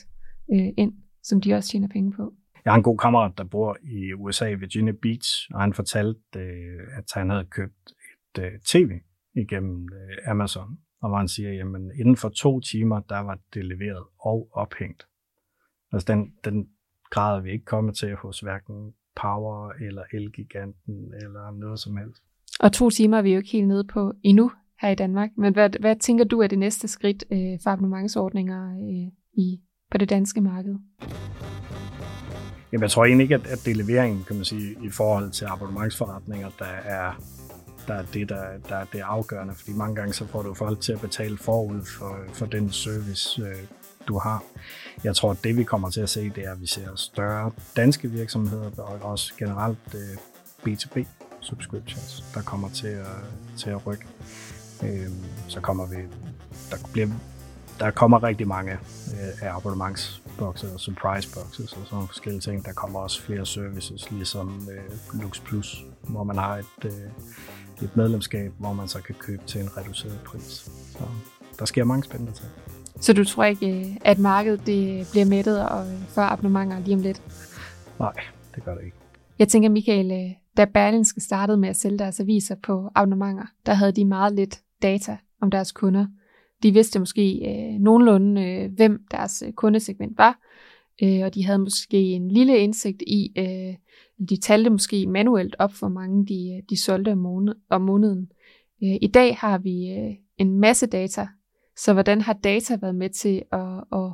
øh, 0.54 0.68
ind, 0.76 0.92
som 1.22 1.40
de 1.40 1.54
også 1.54 1.70
tjener 1.70 1.88
penge 1.88 2.12
på. 2.12 2.34
Jeg 2.64 2.72
har 2.72 2.76
en 2.76 2.82
god 2.82 2.98
kammerat, 2.98 3.32
der 3.38 3.44
bor 3.44 3.76
i 3.82 4.12
USA, 4.14 4.50
Virginia 4.50 4.92
Beach, 5.02 5.50
og 5.54 5.60
han 5.60 5.72
fortalte, 5.72 6.38
øh, 6.38 6.98
at 6.98 7.04
han 7.14 7.30
havde 7.30 7.44
købt 7.44 7.92
et 8.36 8.42
øh, 8.42 8.52
tv 8.66 8.90
igennem 9.34 9.88
øh, 9.92 10.30
Amazon, 10.30 10.78
og 11.02 11.08
hvor 11.08 11.18
han 11.18 11.28
siger, 11.28 11.52
jamen 11.52 11.92
inden 12.00 12.16
for 12.16 12.28
to 12.28 12.60
timer, 12.60 13.00
der 13.00 13.18
var 13.18 13.38
det 13.54 13.64
leveret 13.64 14.04
og 14.20 14.48
ophængt. 14.52 15.06
Altså 15.92 16.12
den, 16.12 16.32
den 16.44 16.68
grad 17.10 17.42
vi 17.42 17.50
ikke 17.52 17.64
kommet 17.64 17.96
til 17.96 18.14
hos 18.14 18.40
hverken 18.40 18.92
Power 19.16 19.72
eller 19.86 20.02
Elgiganten 20.12 21.14
eller 21.22 21.50
noget 21.50 21.80
som 21.80 21.96
helst. 21.96 22.22
Og 22.60 22.72
to 22.72 22.90
timer 22.90 23.18
er 23.18 23.22
vi 23.22 23.32
jo 23.32 23.38
ikke 23.38 23.50
helt 23.50 23.68
nede 23.68 23.84
på 23.84 24.12
endnu 24.22 24.50
her 24.80 24.88
i 24.88 24.94
Danmark. 24.94 25.30
Men 25.36 25.52
hvad, 25.52 25.70
hvad 25.80 25.96
tænker 25.96 26.24
du 26.24 26.40
er 26.40 26.46
det 26.46 26.58
næste 26.58 26.88
skridt 26.88 27.24
øh, 27.32 27.58
for 27.62 27.70
abonnementsordninger 27.70 28.70
øh, 28.70 29.12
i, 29.32 29.60
på 29.90 29.98
det 29.98 30.10
danske 30.10 30.40
marked? 30.40 30.74
Jamen, 32.72 32.82
jeg 32.82 32.90
tror 32.90 33.04
egentlig 33.04 33.24
ikke, 33.24 33.34
at, 33.34 33.46
at 33.46 33.62
det 33.64 33.70
er 33.70 33.84
leveringen, 33.84 34.24
kan 34.24 34.36
man 34.36 34.44
sige, 34.44 34.76
i 34.84 34.90
forhold 34.90 35.30
til 35.30 35.44
abonnementsforretninger, 35.44 36.48
der 36.58 36.74
er 36.84 37.12
der 37.90 37.96
er 37.96 38.02
det, 38.02 38.28
der, 38.28 38.44
der 38.68 38.76
er 38.76 38.84
det 38.92 39.00
afgørende, 39.00 39.54
fordi 39.54 39.72
mange 39.72 39.94
gange 39.94 40.12
så 40.12 40.26
får 40.26 40.42
du 40.42 40.54
folk 40.54 40.80
til 40.80 40.92
at 40.92 41.00
betale 41.00 41.38
forud 41.38 41.82
for, 41.84 42.18
for 42.32 42.46
den 42.46 42.72
service, 42.72 43.42
øh, 43.42 43.56
du 44.08 44.18
har. 44.18 44.42
Jeg 45.04 45.16
tror, 45.16 45.30
at 45.30 45.44
det 45.44 45.56
vi 45.56 45.64
kommer 45.64 45.90
til 45.90 46.00
at 46.00 46.08
se, 46.08 46.30
det 46.30 46.44
er, 46.44 46.52
at 46.52 46.60
vi 46.60 46.66
ser 46.66 46.96
større 46.96 47.52
danske 47.76 48.10
virksomheder, 48.10 48.70
og 48.78 49.10
også 49.10 49.32
generelt 49.38 49.94
øh, 49.94 50.16
B2B 50.66 51.04
subscriptions, 51.40 52.24
der 52.34 52.42
kommer 52.42 52.68
til 52.68 52.86
at, 52.86 53.06
til 53.58 53.70
at 53.70 53.86
rykke. 53.86 54.06
Øh, 54.82 55.10
så 55.48 55.60
kommer 55.60 55.86
vi, 55.86 55.96
der 56.70 56.76
bliver 56.92 57.08
der 57.80 57.90
kommer 57.90 58.22
rigtig 58.22 58.48
mange 58.48 58.72
øh, 58.72 59.42
af 59.42 59.56
abonnementsbokse 59.56 60.72
og 60.72 60.80
surprise 60.80 61.28
boxes 61.34 61.72
og 61.72 61.86
sådan 61.86 62.06
forskellige 62.06 62.40
ting. 62.40 62.64
Der 62.64 62.72
kommer 62.72 63.00
også 63.00 63.22
flere 63.22 63.46
services, 63.46 64.10
ligesom 64.10 64.68
øh, 64.72 65.20
Lux 65.22 65.40
Plus, 65.40 65.84
hvor 66.02 66.24
man 66.24 66.38
har 66.38 66.56
et, 66.56 66.84
øh, 66.84 66.92
et 67.82 67.96
medlemskab, 67.96 68.52
hvor 68.58 68.72
man 68.72 68.88
så 68.88 69.02
kan 69.02 69.14
købe 69.14 69.42
til 69.46 69.60
en 69.60 69.76
reduceret 69.76 70.20
pris. 70.24 70.70
Så 70.92 71.04
der 71.58 71.64
sker 71.64 71.84
mange 71.84 72.04
spændende 72.04 72.32
ting. 72.32 72.48
Så 73.00 73.12
du 73.12 73.24
tror 73.24 73.44
ikke, 73.44 73.80
øh, 73.80 73.96
at 74.04 74.18
markedet 74.18 74.66
det 74.66 75.06
bliver 75.10 75.26
mættet 75.26 75.68
og 75.68 75.86
for 76.08 76.22
abonnementer 76.22 76.78
lige 76.78 76.94
om 76.94 77.02
lidt? 77.02 77.22
Nej, 77.98 78.12
det 78.54 78.64
gør 78.64 78.74
det 78.74 78.84
ikke. 78.84 78.96
Jeg 79.38 79.48
tænker, 79.48 79.68
Michael, 79.68 80.10
øh, 80.10 80.36
da 80.56 80.64
Berlinske 80.64 81.20
startede 81.20 81.58
med 81.58 81.68
at 81.68 81.76
sælge 81.76 81.98
deres 81.98 82.20
aviser 82.20 82.54
på 82.62 82.90
abonnementer, 82.94 83.46
der 83.66 83.74
havde 83.74 83.92
de 83.92 84.04
meget 84.04 84.34
lidt 84.34 84.60
data 84.82 85.16
om 85.42 85.50
deres 85.50 85.72
kunder. 85.72 86.06
De 86.62 86.72
vidste 86.72 86.98
måske 86.98 87.42
øh, 87.46 87.80
nogenlunde, 87.80 88.44
øh, 88.44 88.72
hvem 88.76 89.00
deres 89.10 89.42
kundesegment 89.56 90.18
var, 90.18 90.38
øh, 91.02 91.24
og 91.24 91.34
de 91.34 91.44
havde 91.44 91.58
måske 91.58 91.96
en 91.96 92.30
lille 92.30 92.58
indsigt 92.58 93.02
i, 93.06 93.32
øh, 93.38 93.74
de 94.28 94.40
talte 94.40 94.70
måske 94.70 95.06
manuelt 95.06 95.56
op, 95.58 95.72
hvor 95.78 95.88
mange 95.88 96.26
de, 96.26 96.56
øh, 96.56 96.62
de 96.70 96.82
solgte 96.82 97.12
om, 97.12 97.18
måned, 97.18 97.54
om 97.70 97.82
måneden. 97.82 98.30
Øh, 98.82 98.96
I 99.02 99.06
dag 99.14 99.36
har 99.36 99.58
vi 99.58 99.88
øh, 99.88 100.14
en 100.38 100.60
masse 100.60 100.86
data, 100.86 101.28
så 101.76 101.92
hvordan 101.92 102.20
har 102.20 102.32
data 102.32 102.78
været 102.80 102.94
med 102.94 103.10
til 103.10 103.42
at, 103.52 103.84
at 103.92 104.12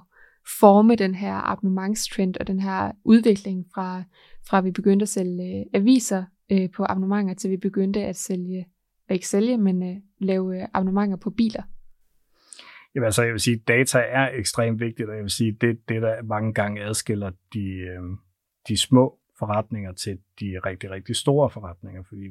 forme 0.61 0.94
den 0.94 1.14
her 1.14 1.35
abonnementstrend 1.35 2.37
og 2.40 2.46
den 2.46 2.61
her 2.61 2.92
udvikling 3.05 3.66
fra, 3.75 4.03
fra 4.49 4.61
vi 4.61 4.70
begyndte 4.70 5.03
at 5.03 5.09
sælge 5.09 5.59
øh, 5.59 5.64
aviser 5.75 6.25
øh, 6.53 6.70
på 6.77 6.85
abonnementer, 6.88 7.35
til 7.35 7.51
vi 7.51 7.57
begyndte 7.57 8.01
at 8.05 8.16
sælge, 8.16 8.66
ikke 9.11 9.29
sælge, 9.29 9.59
men 9.59 9.83
øh, 9.83 9.96
lave 10.20 10.62
øh, 10.62 10.68
abonnementer 10.75 11.16
på 11.16 11.31
biler? 11.31 11.62
Jamen, 12.96 13.04
altså, 13.04 13.22
jeg 13.22 13.32
vil 13.32 13.40
sige, 13.40 13.56
data 13.56 13.98
er 13.98 14.30
ekstremt 14.32 14.80
vigtigt, 14.80 15.09
og 15.09 15.14
jeg 15.14 15.22
vil 15.22 15.30
sige, 15.30 15.52
det, 15.52 15.88
det 15.88 16.02
der 16.02 16.22
mange 16.22 16.54
gange 16.54 16.85
adskiller 16.85 17.30
de, 17.54 17.68
øh, 17.68 18.02
de 18.68 18.76
små 18.76 19.18
forretninger 19.38 19.92
til 19.92 20.18
de 20.40 20.61
rigtig, 20.66 20.90
rigtig 20.90 21.16
store 21.16 21.50
forretninger, 21.50 22.02
fordi 22.02 22.26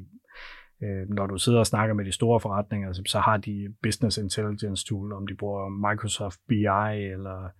øh, 0.82 1.08
når 1.08 1.26
du 1.26 1.38
sidder 1.38 1.58
og 1.58 1.66
snakker 1.66 1.94
med 1.94 2.04
de 2.04 2.12
store 2.12 2.40
forretninger, 2.40 2.92
så, 2.92 3.02
så 3.06 3.18
har 3.18 3.36
de 3.36 3.74
business 3.82 4.18
intelligence 4.18 4.86
tool, 4.86 5.12
om 5.12 5.26
de 5.26 5.34
bruger 5.34 5.68
Microsoft 5.90 6.40
BI 6.48 6.54
eller, 7.12 7.50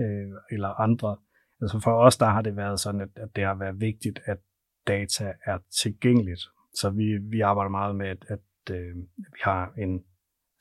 øh, 0.00 0.32
eller 0.50 0.80
andre. 0.80 1.16
Altså 1.60 1.80
for 1.80 2.04
os, 2.04 2.16
der 2.16 2.26
har 2.26 2.42
det 2.42 2.56
været 2.56 2.80
sådan, 2.80 3.00
at, 3.00 3.08
at 3.16 3.36
det 3.36 3.44
har 3.44 3.54
været 3.54 3.80
vigtigt, 3.80 4.20
at 4.24 4.38
data 4.86 5.32
er 5.44 5.58
tilgængeligt. 5.82 6.40
Så 6.74 6.90
vi, 6.90 7.18
vi 7.30 7.40
arbejder 7.40 7.70
meget 7.70 7.96
med, 7.96 8.06
at, 8.06 8.24
at 8.28 8.74
øh, 8.76 8.96
vi 9.16 9.40
har 9.42 9.72
en 9.78 10.04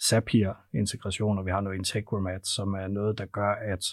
Zapier-integration, 0.03 1.37
og 1.37 1.45
vi 1.45 1.51
har 1.51 1.61
noget 1.61 1.77
Integromat, 1.77 2.47
som 2.47 2.73
er 2.73 2.87
noget, 2.87 3.17
der 3.17 3.25
gør, 3.25 3.51
at 3.51 3.85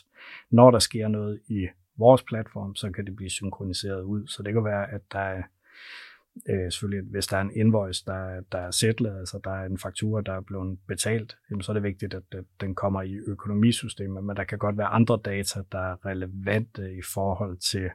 når 0.51 0.71
der 0.71 0.79
sker 0.79 1.09
noget 1.09 1.41
i 1.47 1.69
vores 1.97 2.23
platform, 2.23 2.75
så 2.75 2.91
kan 2.91 3.07
det 3.07 3.17
blive 3.17 3.31
synkroniseret 3.31 4.03
ud. 4.03 4.27
Så 4.27 4.43
det 4.43 4.53
kan 4.53 4.65
være, 4.65 4.91
at 4.91 5.01
der 5.13 5.19
er 5.19 5.43
øh, 6.49 6.73
selvfølgelig, 6.73 7.11
hvis 7.11 7.27
der 7.27 7.37
er 7.37 7.41
en 7.41 7.57
invoice, 7.57 8.05
der, 8.07 8.41
der 8.53 8.59
er 8.59 8.71
sætlet, 8.71 9.19
altså 9.19 9.41
der 9.45 9.51
er 9.51 9.65
en 9.67 9.79
faktura, 9.79 10.23
der 10.23 10.33
er 10.33 10.41
blevet 10.41 10.79
betalt, 10.89 11.37
jamen, 11.51 11.63
så 11.63 11.73
er 11.73 11.75
det 11.75 11.83
vigtigt, 11.83 12.15
at, 12.15 12.23
at 12.33 12.45
den 12.61 12.75
kommer 12.75 13.03
i 13.03 13.15
økonomisystemet, 13.15 14.25
men 14.25 14.37
der 14.37 14.45
kan 14.45 14.59
godt 14.59 14.79
være 14.79 14.87
andre 14.87 15.21
data, 15.25 15.61
der 15.73 15.79
er 15.79 16.07
relevante 16.07 16.95
i 16.95 17.03
forhold 17.15 17.57
til 17.57 17.85
øh, 17.85 17.91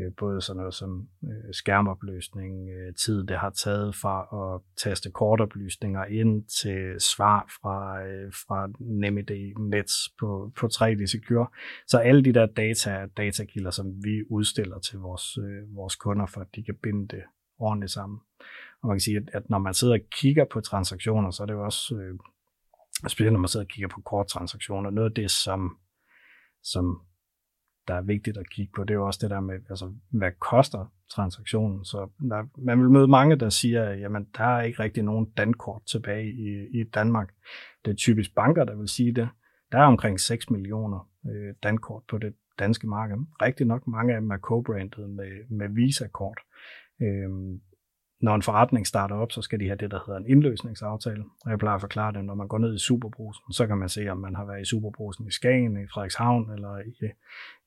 Øh, 0.00 0.12
både 0.18 0.40
sådan 0.40 0.58
noget 0.58 0.74
som 0.74 1.08
øh, 1.24 1.54
skærmopløsning, 1.54 2.70
øh, 2.70 2.94
tid 2.94 3.24
det 3.24 3.38
har 3.38 3.50
taget 3.50 3.94
fra 3.94 4.16
at 4.54 4.60
taste 4.76 5.10
kortoplysninger 5.10 6.04
ind 6.04 6.44
til 6.44 7.00
svar 7.00 7.46
fra, 7.60 8.02
fra 8.46 8.68
NemID 8.80 9.54
Nets 9.58 9.94
på, 10.20 10.52
på 10.60 10.66
3D 10.66 11.06
Secure. 11.06 11.46
Så 11.86 11.98
alle 11.98 12.24
de 12.24 12.32
der 12.32 12.46
data 12.46 13.06
datakilder, 13.16 13.70
som 13.70 13.86
vi 14.04 14.22
udstiller 14.30 14.78
til 14.78 14.98
vores, 14.98 15.38
vores 15.74 15.96
kunder, 15.96 16.26
for 16.26 16.40
at 16.40 16.46
de 16.54 16.64
kan 16.64 16.76
binde 16.82 17.08
det 17.08 17.22
ordentligt 17.58 17.92
sammen. 17.92 18.18
Og 18.82 18.88
man 18.88 18.96
kan 18.96 19.00
sige, 19.00 19.16
at, 19.16 19.30
at 19.32 19.50
når 19.50 19.58
man 19.58 19.74
sidder 19.74 19.94
og 19.94 20.00
kigger 20.10 20.44
på 20.44 20.60
transaktioner, 20.60 21.30
så 21.30 21.42
er 21.42 21.46
det 21.46 21.54
jo 21.54 21.64
også, 21.64 21.94
øh, 21.94 22.18
specielt 23.08 23.32
når 23.32 23.40
man 23.40 23.48
sidder 23.48 23.66
og 23.66 23.70
kigger 23.70 23.88
på 23.88 24.00
korttransaktioner, 24.00 24.90
noget 24.90 25.08
af 25.08 25.14
det, 25.14 25.30
som, 25.30 25.78
som 26.62 27.05
der 27.88 27.94
er 27.94 28.02
vigtigt 28.02 28.36
at 28.36 28.50
kigge 28.50 28.72
på, 28.76 28.84
det 28.84 28.90
er 28.90 28.94
jo 28.94 29.06
også 29.06 29.18
det 29.22 29.30
der 29.30 29.40
med, 29.40 29.54
altså, 29.70 29.92
hvad 30.10 30.30
koster 30.38 30.92
transaktionen? 31.10 31.84
Så 31.84 32.08
der, 32.20 32.44
man 32.58 32.80
vil 32.80 32.90
møde 32.90 33.08
mange, 33.08 33.36
der 33.36 33.48
siger, 33.48 33.92
jamen, 33.92 34.26
der 34.36 34.44
er 34.44 34.62
ikke 34.62 34.82
rigtig 34.82 35.02
nogen 35.02 35.30
dankort 35.36 35.82
tilbage 35.86 36.32
i, 36.32 36.80
i 36.80 36.84
Danmark. 36.84 37.34
Det 37.84 37.90
er 37.90 37.96
typisk 37.96 38.34
banker, 38.34 38.64
der 38.64 38.76
vil 38.76 38.88
sige 38.88 39.12
det. 39.12 39.28
Der 39.72 39.78
er 39.78 39.84
omkring 39.84 40.20
6 40.20 40.50
millioner 40.50 41.10
øh, 41.30 41.54
dankort 41.62 42.02
på 42.08 42.18
det 42.18 42.34
danske 42.58 42.86
marked. 42.86 43.16
Rigtig 43.42 43.66
nok 43.66 43.86
mange 43.86 44.14
af 44.14 44.20
dem 44.20 44.30
er 44.30 44.38
co-branded 44.38 45.06
med, 45.06 45.50
med 45.50 45.68
Visa-kort. 45.68 46.38
Øhm, 47.02 47.60
når 48.20 48.34
en 48.34 48.42
forretning 48.42 48.86
starter 48.86 49.16
op, 49.16 49.32
så 49.32 49.42
skal 49.42 49.60
de 49.60 49.66
have 49.66 49.76
det, 49.76 49.90
der 49.90 50.00
hedder 50.06 50.20
en 50.20 50.26
indløsningsaftale. 50.26 51.24
Og 51.44 51.50
jeg 51.50 51.58
plejer 51.58 51.74
at 51.74 51.80
forklare 51.80 52.12
det, 52.12 52.24
når 52.24 52.34
man 52.34 52.48
går 52.48 52.58
ned 52.58 52.74
i 52.74 52.78
Superbrusen, 52.78 53.52
så 53.52 53.66
kan 53.66 53.78
man 53.78 53.88
se, 53.88 54.08
om 54.08 54.18
man 54.18 54.34
har 54.34 54.44
været 54.44 54.62
i 54.62 54.64
Superbrusen 54.64 55.26
i 55.26 55.30
Skagen, 55.30 55.82
i 55.82 55.86
Frederikshavn 55.86 56.50
eller 56.50 56.78
i, 56.78 57.10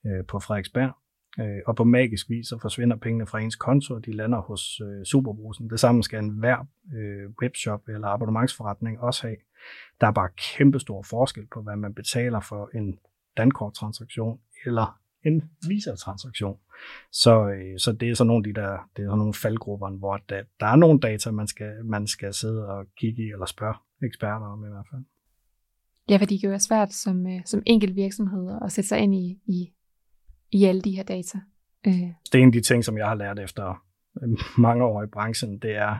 øh, 0.08 0.26
på 0.26 0.40
Frederiksberg. 0.40 0.92
Øh, 1.40 1.62
og 1.68 1.76
på 1.76 1.84
magisk 1.84 2.30
vis, 2.30 2.48
så 2.48 2.60
forsvinder 2.62 2.96
pengene 2.96 3.26
fra 3.26 3.40
ens 3.40 3.56
konto, 3.56 3.94
og 3.94 4.06
de 4.06 4.12
lander 4.12 4.42
hos 4.42 4.82
øh, 4.82 5.06
Superbrusen. 5.06 5.70
Det 5.70 5.80
samme 5.80 6.04
skal 6.04 6.24
en 6.24 6.30
hver 6.30 6.68
øh, 6.96 7.30
webshop 7.42 7.82
eller 7.90 8.08
abonnementsforretning 8.08 9.00
også 9.00 9.28
have. 9.28 9.38
Der 10.02 10.08
er 10.08 10.12
bare 10.12 10.30
kæmpestor 10.38 11.02
forskel 11.04 11.48
på, 11.54 11.62
hvad 11.62 11.76
man 11.76 11.94
betaler 11.94 12.40
for 12.40 12.70
en 12.74 13.00
dankorttransaktion 13.38 14.40
eller 14.66 14.99
en 15.26 15.50
Visa-transaktion. 15.68 16.58
Så, 17.12 17.50
øh, 17.50 17.80
så 17.80 17.92
det 17.92 18.10
er 18.10 18.16
så 18.16 18.24
nogle 18.24 18.48
af 18.48 18.54
de 18.54 18.62
der, 18.62 18.90
det 18.98 19.06
er 19.06 19.16
nogle 19.16 19.34
faldgrupper, 19.34 19.90
hvor 19.90 20.18
der, 20.18 20.44
der 20.60 20.66
er 20.66 20.76
nogle 20.76 21.00
data, 21.00 21.32
man 21.32 21.48
skal, 21.48 21.86
man 21.86 22.08
skal 22.08 22.34
sidde 22.34 22.68
og 22.68 22.86
kigge 22.98 23.24
i, 23.24 23.32
eller 23.32 23.46
spørge 23.46 23.76
eksperter 24.04 24.46
om 24.46 24.66
i 24.66 24.70
hvert 24.70 24.86
fald. 24.92 25.02
Ja, 26.10 26.18
fordi 26.18 26.34
det 26.34 26.42
kan 26.42 26.50
være 26.50 26.60
svært 26.60 26.94
som, 26.94 27.28
øh, 27.28 27.42
som 27.46 27.64
enkelt 27.66 27.96
virksomhed 27.96 28.60
at 28.66 28.72
sætte 28.72 28.88
sig 28.88 29.00
ind 29.00 29.16
i, 29.16 29.40
i, 29.46 29.74
i 30.52 30.66
alle 30.66 30.82
de 30.82 30.96
her 30.96 31.04
data. 31.04 31.40
Øh. 31.88 31.94
Det 32.32 32.36
er 32.36 32.40
en 32.40 32.46
af 32.48 32.52
de 32.52 32.62
ting, 32.62 32.86
som 32.86 32.98
jeg 32.98 33.08
har 33.08 33.16
lært 33.16 33.40
efter 33.40 33.84
mange 34.62 34.84
år 34.84 35.04
i 35.04 35.08
branchen, 35.08 35.60
det 35.60 35.76
er, 35.76 36.00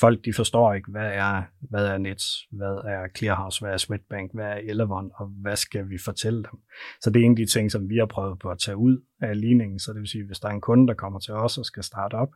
folk 0.00 0.24
de 0.24 0.32
forstår 0.32 0.74
ikke, 0.74 0.90
hvad 0.90 1.10
er, 1.12 1.42
hvad 1.60 1.86
er 1.86 1.98
Nets, 1.98 2.24
hvad 2.50 2.74
er 2.84 3.08
Clearhouse, 3.16 3.60
hvad 3.60 3.72
er 3.72 3.76
Swedbank, 3.76 4.30
hvad 4.34 4.44
er 4.44 4.60
Elevon, 4.70 5.10
og 5.14 5.26
hvad 5.26 5.56
skal 5.56 5.88
vi 5.88 5.98
fortælle 6.04 6.42
dem. 6.42 6.60
Så 7.00 7.10
det 7.10 7.20
er 7.20 7.24
en 7.24 7.32
af 7.32 7.36
de 7.36 7.46
ting, 7.46 7.70
som 7.70 7.88
vi 7.88 7.96
har 7.96 8.06
prøvet 8.06 8.38
på 8.38 8.50
at 8.50 8.58
tage 8.58 8.76
ud 8.76 9.04
af 9.20 9.40
ligningen. 9.40 9.78
Så 9.78 9.92
det 9.92 10.00
vil 10.00 10.08
sige, 10.08 10.26
hvis 10.26 10.38
der 10.38 10.48
er 10.48 10.52
en 10.52 10.60
kunde, 10.60 10.86
der 10.86 10.94
kommer 10.94 11.18
til 11.18 11.34
os 11.34 11.58
og 11.58 11.64
skal 11.64 11.82
starte 11.82 12.14
op, 12.14 12.28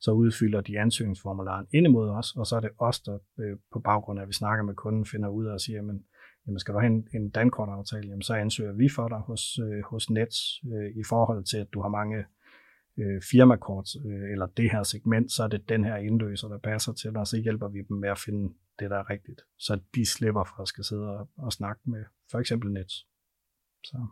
så 0.00 0.10
udfylder 0.10 0.60
de 0.60 0.80
ansøgningsformularen 0.80 1.66
ind 1.72 1.86
imod 1.86 2.08
os, 2.08 2.36
og 2.36 2.46
så 2.46 2.56
er 2.56 2.60
det 2.60 2.70
os, 2.78 3.00
der 3.00 3.18
øh, 3.40 3.56
på 3.72 3.78
baggrund 3.80 4.18
af, 4.18 4.22
at 4.22 4.28
vi 4.28 4.32
snakker 4.32 4.64
med 4.64 4.74
kunden, 4.74 5.06
finder 5.06 5.28
ud 5.28 5.46
af 5.46 5.52
og 5.52 5.60
siger, 5.60 5.76
jamen, 5.76 6.02
jamen 6.46 6.58
skal 6.58 6.74
du 6.74 6.78
have 6.78 6.92
en, 6.92 7.08
en 7.14 7.30
dankortaftale, 7.30 8.08
jamen 8.08 8.22
så 8.22 8.34
ansøger 8.34 8.72
vi 8.72 8.88
for 8.88 9.08
dig 9.08 9.18
hos, 9.18 9.58
øh, 9.58 9.82
hos 9.90 10.10
Nets 10.10 10.38
øh, 10.72 10.90
i 11.00 11.04
forhold 11.08 11.44
til, 11.44 11.56
at 11.56 11.66
du 11.74 11.82
har 11.82 11.88
mange 11.88 12.24
øh, 12.98 13.22
firmakort 13.30 13.88
øh, 14.06 14.32
eller 14.32 14.46
det 14.46 14.70
her 14.70 14.82
segment, 14.82 15.32
så 15.32 15.42
er 15.42 15.48
det 15.48 15.68
den 15.68 15.84
her 15.84 15.96
indløser, 15.96 16.48
der 16.48 16.58
passer 16.58 16.92
til 16.92 17.10
dig, 17.10 17.20
og 17.20 17.26
så 17.26 17.36
hjælper 17.36 17.68
vi 17.68 17.78
dem 17.88 17.96
med 17.96 18.08
at 18.08 18.18
finde 18.18 18.54
det, 18.78 18.90
der 18.90 18.98
er 18.98 19.10
rigtigt. 19.10 19.40
Så 19.58 19.80
de 19.94 20.06
slipper 20.06 20.44
for 20.44 20.62
at 20.62 20.68
skal 20.68 20.84
sidde 20.84 21.08
og, 21.18 21.28
og 21.36 21.52
snakke 21.52 21.80
med 21.84 22.04
for 22.30 22.38
eksempel 22.38 22.72
Nets. 22.72 23.06
Så. 23.84 24.06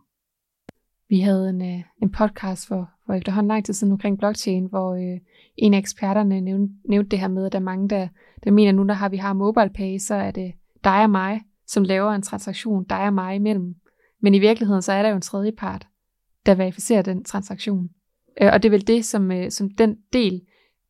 Vi 1.09 1.21
havde 1.21 1.51
en, 1.51 1.63
øh, 1.63 1.83
en 2.03 2.11
podcast 2.13 2.69
for, 2.69 2.91
for 3.07 3.13
efterhånden 3.13 3.49
lang 3.49 3.65
tid 3.65 3.75
siden 3.75 3.93
omkring 3.93 4.19
blockchain, 4.19 4.67
hvor 4.67 4.95
øh, 4.95 5.21
en 5.57 5.75
af 5.75 5.79
eksperterne 5.79 6.41
nævnte, 6.41 6.75
nævnte 6.89 7.11
det 7.11 7.19
her 7.19 7.29
med, 7.29 7.47
at 7.47 7.53
der 7.53 7.59
er 7.59 7.63
mange, 7.63 7.89
der, 7.89 8.09
der 8.45 8.51
mener, 8.51 8.69
at 8.69 8.75
nu 8.75 8.83
der 8.83 8.95
har 8.95 9.09
vi 9.09 9.17
har 9.17 9.33
mobile 9.33 9.71
pay, 9.75 9.99
så 9.99 10.15
er 10.15 10.31
det 10.31 10.53
dig 10.85 11.03
og 11.03 11.11
mig, 11.11 11.41
som 11.67 11.83
laver 11.83 12.13
en 12.13 12.23
transaktion, 12.23 12.85
dig 12.85 13.07
og 13.07 13.15
mig 13.15 13.35
imellem. 13.35 13.75
Men 14.21 14.35
i 14.35 14.39
virkeligheden, 14.39 14.83
så 14.83 14.93
er 14.93 15.03
der 15.03 15.09
jo 15.09 15.15
en 15.15 15.23
tredje 15.23 15.53
part, 15.53 15.87
der 16.47 16.55
verificerer 16.55 17.03
den 17.03 17.25
transaktion. 17.25 17.91
Øh, 18.43 18.51
og 18.53 18.63
det 18.63 18.69
er 18.69 18.71
vel 18.71 18.87
det, 18.87 19.05
som, 19.05 19.33
øh, 19.33 19.51
som 19.51 19.71
den 19.71 19.99
del, 20.13 20.43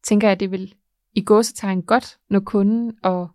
tænker 0.03 0.29
jeg, 0.29 0.40
det 0.40 0.50
vil 0.50 0.74
i 1.14 1.24
gåsetegn 1.24 1.83
godt, 1.83 2.18
når 2.31 2.40
kunden 2.40 2.92
og 3.03 3.29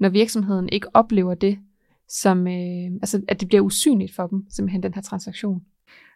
når 0.00 0.08
virksomheden 0.08 0.68
ikke 0.68 0.88
oplever 0.94 1.34
det, 1.34 1.58
som, 2.08 2.46
øh, 2.46 2.92
altså 3.02 3.22
at 3.28 3.40
det 3.40 3.48
bliver 3.48 3.62
usynligt 3.62 4.14
for 4.14 4.26
dem, 4.26 4.46
simpelthen 4.50 4.82
den 4.82 4.94
her 4.94 5.02
transaktion. 5.02 5.64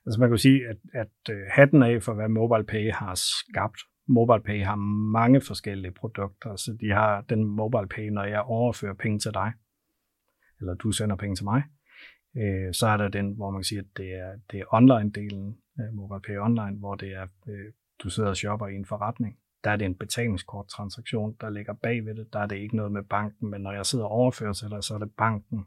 Altså 0.07 0.21
man 0.21 0.29
kan 0.29 0.39
sige, 0.39 0.61
at, 0.69 0.77
at 0.95 1.35
øh, 1.35 1.41
hatten 1.51 1.83
af 1.83 2.03
for, 2.03 2.15
hvad 2.15 2.29
MobilePay 2.29 2.93
har 2.93 3.15
skabt. 3.15 3.81
MobilePay 4.09 4.65
har 4.65 4.77
mange 5.13 5.41
forskellige 5.41 5.93
produkter, 5.93 6.57
så 6.57 6.77
de 6.81 6.91
har 6.91 7.21
den 7.21 7.45
MobilePay, 7.45 8.09
når 8.09 8.25
jeg 8.25 8.41
overfører 8.41 8.95
penge 8.95 9.19
til 9.19 9.31
dig, 9.35 9.53
eller 10.61 10.75
du 10.75 10.93
sender 10.93 11.17
penge 11.17 11.37
til 11.37 11.45
mig, 11.45 11.63
øh, 12.37 12.75
så 12.75 12.87
er 12.87 12.97
der 12.97 13.09
den, 13.09 13.33
hvor 13.37 13.51
man 13.51 13.61
kan 13.61 13.65
sige, 13.65 13.79
at 13.79 13.97
det 13.97 14.15
er, 14.15 14.33
det 14.51 14.61
er 14.61 14.75
online-delen, 14.75 15.70
øh, 15.81 15.95
MobilePay 15.95 16.37
Online, 16.37 16.77
hvor 16.79 16.95
det 16.95 17.13
er, 17.13 17.27
øh, 17.49 17.73
du 18.03 18.11
sidder 18.11 18.29
og 18.29 18.37
shopper 18.37 18.67
i 18.67 18.75
en 18.75 18.87
forretning. 18.87 19.37
Der 19.65 19.71
er 19.71 19.77
det 19.77 19.85
en 19.85 19.95
betalingskorttransaktion, 19.95 21.37
der 21.41 21.51
ligger 21.51 21.73
bag 21.73 22.07
ved 22.07 22.15
det. 22.15 22.33
Der 22.33 22.39
er 22.39 22.47
det 22.47 22.57
ikke 22.57 22.77
noget 22.77 22.93
med 22.93 23.03
banken, 23.03 23.51
men 23.51 23.61
når 23.61 23.73
jeg 23.73 23.87
sidder 23.87 24.05
og 24.05 24.11
overfører 24.11 24.53
til 24.53 24.71
dig, 24.71 24.85
så 24.85 24.95
er 24.95 24.99
det 24.99 25.11
banken. 25.19 25.65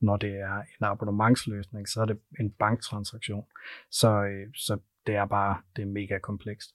Når 0.00 0.16
det 0.16 0.30
er 0.30 0.56
en 0.56 0.84
abonnementsløsning, 0.84 1.88
så 1.88 2.00
er 2.00 2.04
det 2.04 2.18
en 2.40 2.50
banktransaktion. 2.50 3.44
Så, 3.90 4.24
øh, 4.24 4.48
så 4.54 4.78
det 5.06 5.14
er 5.14 5.26
bare, 5.26 5.56
det 5.76 5.82
er 5.82 5.86
mega 5.86 6.18
komplekst. 6.18 6.70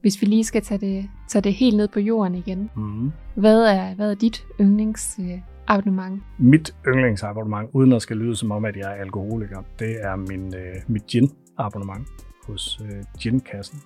Hvis 0.00 0.20
vi 0.20 0.26
lige 0.26 0.44
skal 0.44 0.62
tage 0.62 0.78
det, 0.78 1.10
tage 1.28 1.42
det 1.42 1.54
helt 1.54 1.76
ned 1.76 1.88
på 1.88 2.00
jorden 2.00 2.34
igen. 2.34 2.70
Mm. 2.76 3.12
Hvad, 3.36 3.62
er, 3.62 3.94
hvad 3.94 4.10
er 4.10 4.14
dit 4.14 4.46
yndlings 4.60 5.18
øh, 5.20 5.38
abonnement? 5.66 6.22
Mit 6.38 6.74
yndlingsabonnement, 6.86 7.70
uden 7.72 7.92
at 7.92 8.02
skal 8.02 8.16
lyde 8.16 8.36
som 8.36 8.50
om, 8.50 8.64
at 8.64 8.76
jeg 8.76 8.90
er 8.90 9.00
alkoholiker, 9.00 9.62
det 9.78 10.04
er 10.04 10.16
min, 10.16 10.54
øh, 10.54 10.74
mit 10.88 11.06
gin 11.06 11.30
abonnement 11.56 12.08
hos 12.46 12.80
øh, 12.84 13.04
Gin-kassen. 13.20 13.82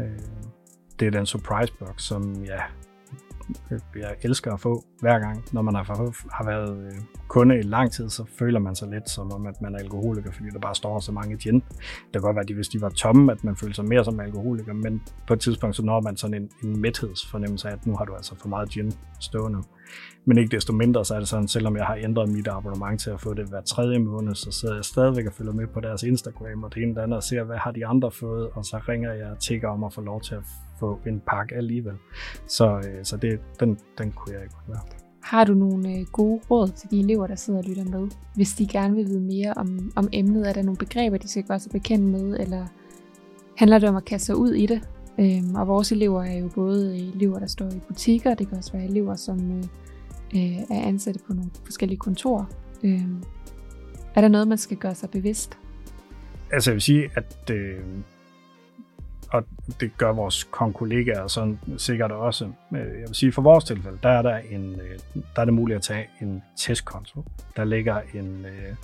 Øh, 0.00 0.18
det 1.00 1.06
er 1.06 1.10
den 1.10 1.26
surprise 1.26 1.72
box, 1.78 2.02
som 2.02 2.44
ja, 2.44 2.60
Øh, 3.70 3.80
jeg 3.96 4.16
elsker 4.22 4.52
at 4.52 4.60
få 4.60 4.84
hver 5.00 5.18
gang. 5.18 5.44
Når 5.52 5.62
man 5.62 5.74
har, 5.74 5.84
har 6.32 6.44
været 6.44 6.86
øh, 6.86 6.92
kunde 7.28 7.58
i 7.58 7.62
lang 7.62 7.92
tid, 7.92 8.10
så 8.10 8.24
føler 8.38 8.58
man 8.58 8.74
sig 8.74 8.88
lidt 8.88 9.10
som 9.10 9.32
om, 9.32 9.46
at 9.46 9.62
man 9.62 9.74
er 9.74 9.78
alkoholiker, 9.78 10.32
fordi 10.32 10.50
der 10.52 10.58
bare 10.58 10.74
står 10.74 11.00
så 11.00 11.12
mange 11.12 11.36
gin. 11.36 11.54
Det 11.54 12.12
kan 12.12 12.20
godt 12.20 12.36
være, 12.36 12.42
at 12.42 12.48
de, 12.48 12.54
hvis 12.54 12.68
de 12.68 12.80
var 12.80 12.88
tomme, 12.88 13.32
at 13.32 13.44
man 13.44 13.56
føler 13.56 13.74
sig 13.74 13.84
mere 13.84 14.04
som 14.04 14.20
alkoholiker, 14.20 14.72
men 14.72 15.02
på 15.26 15.32
et 15.34 15.40
tidspunkt 15.40 15.76
så 15.76 15.82
når 15.82 16.00
man 16.00 16.16
sådan 16.16 16.34
en, 16.34 16.50
en 16.64 16.80
mæthedsfornemmelse 16.80 17.68
af, 17.68 17.72
at 17.72 17.86
nu 17.86 17.96
har 17.96 18.04
du 18.04 18.14
altså 18.14 18.34
for 18.40 18.48
meget 18.48 18.68
gin 18.68 18.92
stående. 19.20 19.62
Men 20.24 20.38
ikke 20.38 20.56
desto 20.56 20.72
mindre, 20.72 21.04
så 21.04 21.14
er 21.14 21.18
det 21.18 21.28
sådan, 21.28 21.48
selvom 21.48 21.76
jeg 21.76 21.84
har 21.84 21.94
ændret 21.94 22.28
mit 22.28 22.48
abonnement 22.48 23.00
til 23.00 23.10
at 23.10 23.20
få 23.20 23.34
det 23.34 23.48
hver 23.48 23.60
tredje 23.60 23.98
måned, 23.98 24.34
så 24.34 24.50
sidder 24.50 24.74
jeg 24.74 24.84
stadigvæk 24.84 25.26
og 25.26 25.32
følger 25.32 25.52
med 25.52 25.66
på 25.66 25.80
deres 25.80 26.02
Instagram 26.02 26.64
og 26.64 26.74
det 26.74 26.82
ene 26.82 26.90
eller 26.90 27.02
andet 27.02 27.16
og 27.16 27.22
ser, 27.22 27.42
hvad 27.44 27.56
har 27.56 27.70
de 27.70 27.86
andre 27.86 28.10
fået, 28.10 28.48
og 28.50 28.64
så 28.64 28.80
ringer 28.88 29.12
jeg 29.12 29.26
og 29.26 29.38
tigger 29.38 29.68
om 29.68 29.84
at 29.84 29.92
få 29.92 30.00
lov 30.00 30.20
til 30.20 30.34
at 30.34 30.42
få 30.82 31.00
en 31.06 31.22
pakke 31.26 31.54
alligevel. 31.54 31.94
Så, 32.46 32.76
øh, 32.76 33.04
så 33.04 33.16
det, 33.16 33.40
den, 33.60 33.78
den 33.98 34.12
kunne 34.12 34.34
jeg 34.34 34.42
ikke 34.42 34.54
være. 34.68 34.80
Har 35.22 35.44
du 35.44 35.54
nogle 35.54 35.88
øh, 35.88 36.06
gode 36.12 36.40
råd 36.50 36.68
til 36.68 36.90
de 36.90 37.00
elever, 37.00 37.26
der 37.26 37.34
sidder 37.34 37.58
og 37.60 37.64
lytter 37.68 37.84
med? 37.84 38.08
Hvis 38.34 38.54
de 38.54 38.66
gerne 38.66 38.94
vil 38.94 39.06
vide 39.06 39.20
mere 39.20 39.52
om, 39.56 39.92
om 39.96 40.08
emnet, 40.12 40.48
er 40.48 40.52
der 40.52 40.62
nogle 40.62 40.76
begreber, 40.76 41.16
de 41.16 41.28
skal 41.28 41.42
gøre 41.42 41.58
sig 41.58 41.72
bekendt 41.72 42.04
med, 42.04 42.40
eller 42.40 42.66
handler 43.56 43.78
det 43.78 43.88
om 43.88 43.96
at 43.96 44.04
kaste 44.04 44.26
sig 44.26 44.36
ud 44.36 44.52
i 44.52 44.66
det? 44.66 44.88
Øhm, 45.18 45.54
og 45.54 45.66
vores 45.66 45.92
elever 45.92 46.22
er 46.22 46.38
jo 46.38 46.48
både 46.54 46.96
elever, 46.96 47.38
der 47.38 47.46
står 47.46 47.68
i 47.68 47.80
butikker, 47.88 48.34
det 48.34 48.48
kan 48.48 48.58
også 48.58 48.72
være 48.72 48.84
elever, 48.84 49.16
som 49.16 49.58
øh, 49.58 49.64
øh, 50.34 50.58
er 50.70 50.82
ansatte 50.88 51.20
på 51.26 51.32
nogle 51.32 51.50
forskellige 51.64 51.98
kontorer. 51.98 52.44
Øhm, 52.84 53.22
er 54.14 54.20
der 54.20 54.28
noget, 54.28 54.48
man 54.48 54.58
skal 54.58 54.76
gøre 54.76 54.94
sig 54.94 55.10
bevidst? 55.10 55.58
Altså 56.52 56.70
jeg 56.70 56.74
vil 56.74 56.82
sige, 56.82 57.10
at 57.14 57.50
øh, 57.50 57.78
og 59.32 59.44
det 59.80 59.96
gør 59.98 60.12
vores 60.12 60.44
konkollegaer 60.44 61.26
sådan 61.26 61.58
sikkert 61.76 62.12
også. 62.12 62.44
Øh, 62.72 62.78
jeg 62.78 63.06
vil 63.06 63.14
sige, 63.14 63.32
for 63.32 63.42
vores 63.42 63.64
tilfælde, 63.64 63.98
der 64.02 64.08
er, 64.08 64.22
der, 64.22 64.36
en, 64.50 64.80
øh, 64.80 64.98
der 65.36 65.40
er 65.40 65.44
det 65.44 65.54
muligt 65.54 65.76
at 65.76 65.82
tage 65.82 66.08
en 66.20 66.42
testkonto. 66.56 67.24
Der 67.56 67.64
ligger 67.64 68.00
en, 68.14 68.44
øh, 68.44 68.74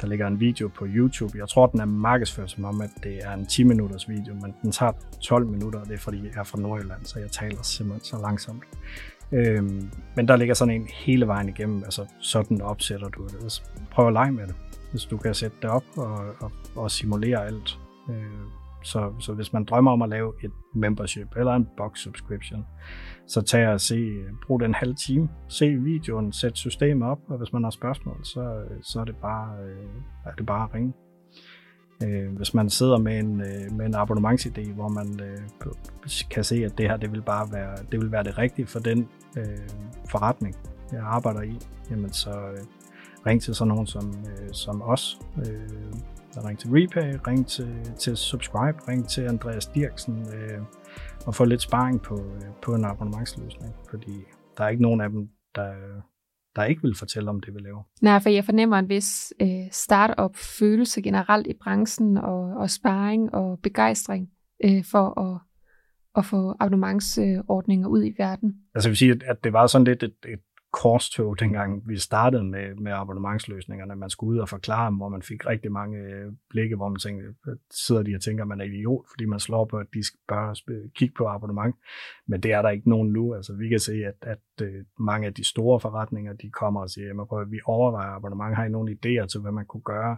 der 0.00 0.06
ligger 0.06 0.26
en 0.26 0.40
video 0.40 0.68
på 0.68 0.86
YouTube. 0.88 1.38
Jeg 1.38 1.48
tror, 1.48 1.66
den 1.66 1.80
er 1.80 1.84
markedsført 1.84 2.50
som 2.50 2.64
om, 2.64 2.80
at 2.80 2.90
det 3.02 3.18
er 3.24 3.32
en 3.32 3.46
10 3.46 3.64
minutters 3.64 4.08
video, 4.08 4.34
men 4.34 4.54
den 4.62 4.72
tager 4.72 4.92
12 5.20 5.46
minutter, 5.46 5.80
og 5.80 5.86
det 5.86 5.94
er 5.94 5.98
fordi, 5.98 6.22
jeg 6.24 6.40
er 6.40 6.44
fra 6.44 6.58
Nordjylland, 6.58 7.04
så 7.04 7.18
jeg 7.18 7.30
taler 7.30 7.62
simpelthen 7.62 8.04
så 8.04 8.18
langsomt. 8.22 8.62
Øhm, 9.32 9.90
men 10.16 10.28
der 10.28 10.36
ligger 10.36 10.54
sådan 10.54 10.74
en 10.74 10.88
hele 10.94 11.26
vejen 11.26 11.48
igennem, 11.48 11.84
altså 11.84 12.06
sådan 12.18 12.62
opsætter 12.62 13.08
du 13.08 13.24
det. 13.26 13.36
Altså, 13.42 13.62
prøv 13.90 14.06
at 14.06 14.12
lege 14.12 14.32
med 14.32 14.46
det, 14.46 14.54
hvis 14.90 15.04
du 15.04 15.16
kan 15.16 15.34
sætte 15.34 15.56
det 15.62 15.70
op 15.70 15.84
og, 15.96 16.34
og, 16.40 16.52
og 16.76 16.90
simulere 16.90 17.46
alt. 17.46 17.78
Øh, 18.10 18.16
så, 18.86 19.12
så 19.18 19.32
hvis 19.32 19.52
man 19.52 19.64
drømmer 19.64 19.92
om 19.92 20.02
at 20.02 20.08
lave 20.08 20.32
et 20.44 20.50
membership 20.74 21.36
eller 21.36 21.52
en 21.52 21.68
box 21.76 21.98
subscription, 21.98 22.66
så 23.26 23.42
tag 23.42 23.68
og 23.68 23.80
se, 23.80 23.94
øh, 23.94 24.32
brug 24.46 24.60
den 24.60 24.74
halve 24.74 24.94
time, 24.94 25.28
se 25.48 25.76
videoen, 25.76 26.32
sæt 26.32 26.56
systemet 26.56 27.08
op, 27.08 27.18
og 27.28 27.38
hvis 27.38 27.52
man 27.52 27.62
har 27.62 27.70
spørgsmål, 27.70 28.20
så, 28.24 28.40
øh, 28.40 28.82
så 28.82 29.00
er 29.00 29.04
det 29.04 29.16
bare, 29.16 29.58
øh, 29.64 29.86
er 30.24 30.34
det 30.38 30.46
bare 30.46 30.64
at 30.64 30.74
ringe. 30.74 30.92
Øh, 32.04 32.36
hvis 32.36 32.54
man 32.54 32.70
sidder 32.70 32.98
med 32.98 33.18
en, 33.18 33.40
øh, 33.40 33.72
med 33.72 33.86
en 33.86 33.94
abonnementsidé, 33.94 34.72
hvor 34.72 34.88
man 34.88 35.20
øh, 35.20 35.38
kan 36.30 36.44
se, 36.44 36.64
at 36.64 36.78
det 36.78 36.88
her 36.88 36.96
det 36.96 37.12
vil 37.12 37.22
bare 37.22 37.48
være 37.52 37.76
det, 37.92 38.00
vil 38.00 38.12
være 38.12 38.24
det 38.24 38.38
rigtige 38.38 38.66
for 38.66 38.78
den 38.78 39.08
forretning, 40.10 40.54
jeg 40.92 41.00
arbejder 41.02 41.42
i, 41.42 41.58
jamen 41.90 42.12
så 42.12 42.30
ring 43.26 43.42
til 43.42 43.54
sådan 43.54 43.68
nogen 43.68 43.86
som, 43.86 44.14
som 44.52 44.82
os 44.82 45.18
ring 46.44 46.58
til 46.58 46.70
Repay, 46.70 47.18
ring 47.26 47.46
til, 47.46 47.94
til 47.98 48.16
Subscribe, 48.16 48.78
ring 48.88 49.08
til 49.08 49.22
Andreas 49.22 49.66
Dirksen, 49.66 50.26
og 51.26 51.34
få 51.34 51.44
lidt 51.44 51.62
sparring 51.62 52.02
på, 52.02 52.14
øh, 52.14 52.42
på 52.62 52.74
en 52.74 52.84
abonnementsløsning, 52.84 53.74
fordi 53.90 54.24
der 54.58 54.64
er 54.64 54.68
ikke 54.68 54.82
nogen 54.82 55.00
af 55.00 55.10
dem, 55.10 55.28
der, 55.54 55.72
der 56.56 56.64
ikke 56.64 56.82
vil 56.82 56.96
fortælle 56.98 57.30
om 57.30 57.40
det, 57.40 57.54
vi 57.54 57.60
laver. 57.60 57.82
Nej, 58.02 58.20
for 58.20 58.28
jeg 58.28 58.44
fornemmer 58.44 58.78
en 58.78 58.88
vis 58.88 59.32
øh, 59.40 59.70
startup-følelse 59.70 61.02
generelt 61.02 61.46
i 61.46 61.54
branchen, 61.62 62.16
og, 62.16 62.40
og 62.40 62.70
sparring 62.70 63.34
og 63.34 63.58
begejstring 63.62 64.28
øh, 64.64 64.84
for 64.84 65.20
at, 65.20 65.40
at 66.16 66.24
få 66.24 66.54
abonnementsordninger 66.60 67.88
ud 67.88 68.04
i 68.04 68.14
verden. 68.18 68.54
Altså 68.74 68.88
jeg 68.88 68.90
vil 68.90 68.96
sige, 68.96 69.20
at 69.26 69.44
det 69.44 69.52
var 69.52 69.66
sådan 69.66 69.84
lidt 69.84 70.02
et, 70.02 70.14
et 70.28 70.40
korstog, 70.72 71.40
dengang 71.40 71.88
vi 71.88 71.98
startede 71.98 72.44
med, 72.44 72.74
med 72.74 72.92
abonnementsløsningerne. 72.92 73.96
Man 73.96 74.10
skulle 74.10 74.36
ud 74.36 74.38
og 74.38 74.48
forklare 74.48 74.86
dem, 74.86 74.96
hvor 74.96 75.08
man 75.08 75.22
fik 75.22 75.46
rigtig 75.46 75.72
mange 75.72 75.98
øh, 75.98 76.32
blikke, 76.50 76.76
hvor 76.76 76.88
man 76.88 76.98
tænkte, 76.98 77.34
sidder 77.70 78.02
de 78.02 78.14
og 78.14 78.20
tænker, 78.20 78.44
at 78.44 78.48
man 78.48 78.60
er 78.60 78.64
idiot, 78.64 79.04
fordi 79.10 79.24
man 79.24 79.40
slår 79.40 79.64
på, 79.64 79.78
at 79.78 79.86
de 79.94 80.02
skal 80.02 80.20
bare 80.28 80.54
kigge 80.94 81.14
på 81.14 81.26
abonnement. 81.26 81.76
Men 82.26 82.40
det 82.40 82.52
er 82.52 82.62
der 82.62 82.68
ikke 82.68 82.88
nogen 82.88 83.12
nu. 83.12 83.34
Altså, 83.34 83.52
vi 83.52 83.68
kan 83.68 83.80
se, 83.80 83.92
at, 83.92 84.14
at 84.20 84.66
øh, 84.66 84.84
mange 84.98 85.26
af 85.26 85.34
de 85.34 85.44
store 85.44 85.80
forretninger, 85.80 86.32
de 86.32 86.50
kommer 86.50 86.80
og 86.80 86.90
siger, 86.90 87.40
at 87.40 87.50
vi 87.50 87.60
overvejer 87.64 88.10
abonnement. 88.10 88.56
Har 88.56 88.64
I 88.64 88.68
nogle 88.68 88.92
idéer 88.92 89.26
til, 89.26 89.40
hvad 89.40 89.52
man 89.52 89.66
kunne 89.66 89.82
gøre? 89.82 90.16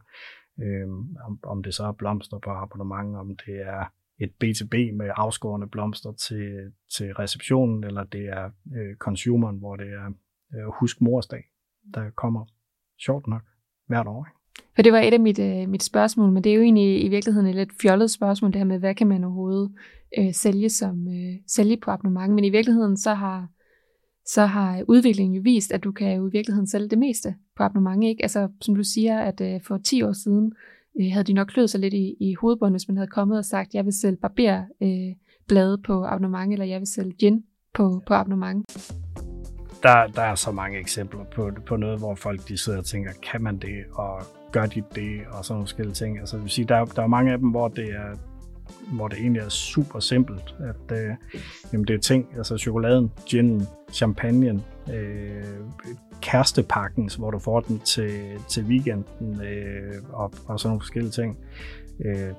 Øhm, 0.62 1.16
om, 1.24 1.38
om 1.42 1.62
det 1.62 1.74
så 1.74 1.84
er 1.84 1.92
blomster 1.92 2.38
på 2.38 2.50
abonnement, 2.50 3.16
om 3.16 3.36
det 3.46 3.60
er 3.66 3.84
et 4.18 4.32
B2B 4.44 4.96
med 4.96 5.10
afskårende 5.16 5.66
blomster 5.66 6.12
til, 6.12 6.72
til 6.96 7.14
receptionen, 7.14 7.84
eller 7.84 8.04
det 8.04 8.24
er 8.28 8.50
øh, 8.76 8.96
consumeren, 8.96 9.56
hvor 9.56 9.76
det 9.76 9.86
er 9.86 10.12
øh, 10.54 10.72
husk 10.80 11.00
morsdag, 11.00 11.44
der 11.94 12.10
kommer 12.10 12.44
sjovt 12.98 13.26
nok 13.26 13.42
hvert 13.86 14.06
år. 14.06 14.26
Ikke? 14.26 14.38
For 14.74 14.82
det 14.82 14.92
var 14.92 14.98
et 14.98 15.14
af 15.14 15.20
mit, 15.20 15.38
øh, 15.38 15.68
mit 15.68 15.82
spørgsmål, 15.82 16.30
men 16.30 16.44
det 16.44 16.52
er 16.52 16.56
jo 16.56 16.62
egentlig 16.62 17.04
i 17.04 17.08
virkeligheden 17.08 17.48
et 17.48 17.54
lidt 17.54 17.72
fjollet 17.82 18.10
spørgsmål, 18.10 18.52
det 18.52 18.58
her 18.58 18.64
med, 18.64 18.78
hvad 18.78 18.94
kan 18.94 19.06
man 19.06 19.24
overhovedet 19.24 19.72
øh, 20.18 20.34
sælge, 20.34 20.68
som, 20.68 21.08
øh, 21.08 21.34
sælge 21.46 21.76
på 21.76 21.90
abonnement. 21.90 22.34
Men 22.34 22.44
i 22.44 22.50
virkeligheden 22.50 22.96
så 22.96 23.14
har, 23.14 23.48
så 24.26 24.46
har 24.46 24.84
udviklingen 24.88 25.34
jo 25.36 25.42
vist, 25.44 25.72
at 25.72 25.84
du 25.84 25.92
kan 25.92 26.16
jo 26.16 26.28
i 26.28 26.30
virkeligheden 26.32 26.66
sælge 26.66 26.88
det 26.88 26.98
meste 26.98 27.34
på 27.56 27.62
abonnement. 27.62 28.04
Ikke? 28.04 28.22
Altså 28.22 28.48
som 28.60 28.74
du 28.74 28.84
siger, 28.84 29.20
at 29.20 29.40
øh, 29.40 29.60
for 29.62 29.78
10 29.78 30.02
år 30.02 30.12
siden 30.12 30.52
øh, 31.00 31.06
havde 31.12 31.24
de 31.24 31.32
nok 31.32 31.46
kløet 31.46 31.70
sig 31.70 31.80
lidt 31.80 31.94
i, 31.94 32.16
i 32.20 32.34
hovedbunden, 32.34 32.74
hvis 32.74 32.88
man 32.88 32.96
havde 32.96 33.10
kommet 33.10 33.38
og 33.38 33.44
sagt, 33.44 33.74
jeg 33.74 33.84
vil 33.84 33.92
sælge 33.92 34.16
barberblade 34.16 35.78
øh, 35.78 35.84
på 35.84 36.04
abonnement, 36.04 36.52
eller 36.52 36.66
jeg 36.66 36.80
vil 36.80 36.86
sælge 36.86 37.12
gin 37.12 37.44
på, 37.74 38.02
på 38.06 38.14
abonnement 38.14 38.64
der, 39.82 40.06
der 40.06 40.22
er 40.22 40.34
så 40.34 40.50
mange 40.50 40.78
eksempler 40.78 41.24
på, 41.34 41.50
på 41.66 41.76
noget, 41.76 41.98
hvor 41.98 42.14
folk 42.14 42.48
de 42.48 42.58
sidder 42.58 42.78
og 42.78 42.84
tænker, 42.84 43.10
kan 43.22 43.42
man 43.42 43.58
det, 43.58 43.84
og 43.92 44.22
gør 44.52 44.66
de 44.66 44.82
det, 44.94 45.20
og 45.30 45.44
sådan 45.44 45.54
nogle 45.54 45.66
forskellige 45.66 45.94
ting. 45.94 46.18
Altså, 46.18 46.38
vil 46.38 46.50
sige, 46.50 46.64
der, 46.64 46.84
der 46.84 47.02
er 47.02 47.06
mange 47.06 47.32
af 47.32 47.38
dem, 47.38 47.48
hvor 47.48 47.68
det 47.68 47.84
er 47.84 48.16
hvor 48.92 49.08
det 49.08 49.18
egentlig 49.18 49.40
er 49.40 49.48
super 49.48 50.00
simpelt, 50.00 50.54
at 50.58 50.96
øh, 50.98 51.14
jamen 51.72 51.86
det 51.86 51.94
er 51.94 51.98
ting, 51.98 52.26
altså 52.36 52.58
chokoladen, 52.58 53.12
gin, 53.26 53.62
champagne, 53.92 54.62
øh, 54.92 55.44
kærestepakken, 56.20 57.10
hvor 57.18 57.30
du 57.30 57.38
får 57.38 57.60
den 57.60 57.80
til, 57.80 58.12
til 58.48 58.64
weekenden, 58.64 59.40
øh, 59.40 60.02
og, 60.12 60.32
og 60.46 60.60
sådan 60.60 60.68
nogle 60.68 60.80
forskellige 60.80 61.12
ting. 61.12 61.38
Øh, 62.04 62.32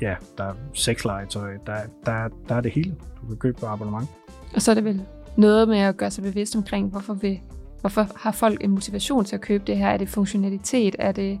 ja, 0.00 0.14
der 0.38 0.44
er 0.44 0.54
sexlegetøj, 0.74 1.56
der, 1.66 1.76
der, 2.06 2.28
der 2.48 2.54
er 2.54 2.60
det 2.60 2.72
hele, 2.72 2.94
du 3.22 3.26
kan 3.26 3.36
købe 3.36 3.60
på 3.60 3.66
abonnement. 3.66 4.08
Og 4.54 4.62
så 4.62 4.70
er 4.70 4.74
det 4.74 4.84
vel 4.84 5.06
noget 5.36 5.68
med 5.68 5.78
at 5.78 5.96
gøre 5.96 6.10
sig 6.10 6.24
bevidst 6.24 6.56
omkring, 6.56 6.88
hvorfor, 6.88 7.14
vil, 7.14 7.40
hvorfor 7.80 8.06
har 8.16 8.32
folk 8.32 8.64
en 8.64 8.70
motivation 8.70 9.24
til 9.24 9.36
at 9.36 9.40
købe 9.40 9.64
det 9.66 9.76
her? 9.76 9.88
Er 9.88 9.96
det 9.96 10.08
funktionalitet? 10.08 10.96
Er 10.98 11.12
det, 11.12 11.40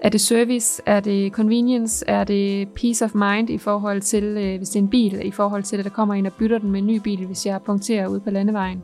er 0.00 0.08
det 0.08 0.20
service? 0.20 0.82
Er 0.86 1.00
det 1.00 1.32
convenience? 1.32 2.04
Er 2.08 2.24
det 2.24 2.68
peace 2.68 3.04
of 3.04 3.14
mind 3.14 3.50
i 3.50 3.58
forhold 3.58 4.00
til, 4.00 4.24
øh, 4.24 4.56
hvis 4.56 4.68
det 4.68 4.76
er 4.76 4.82
en 4.82 4.90
bil, 4.90 5.26
i 5.26 5.30
forhold 5.30 5.62
til, 5.62 5.76
at 5.76 5.84
der 5.84 5.90
kommer 5.90 6.14
en 6.14 6.26
og 6.26 6.32
bytter 6.32 6.58
den 6.58 6.70
med 6.70 6.80
en 6.80 6.86
ny 6.86 6.96
bil, 6.96 7.26
hvis 7.26 7.46
jeg 7.46 7.62
punkterer 7.62 8.06
ud 8.06 8.20
på 8.20 8.30
landevejen? 8.30 8.82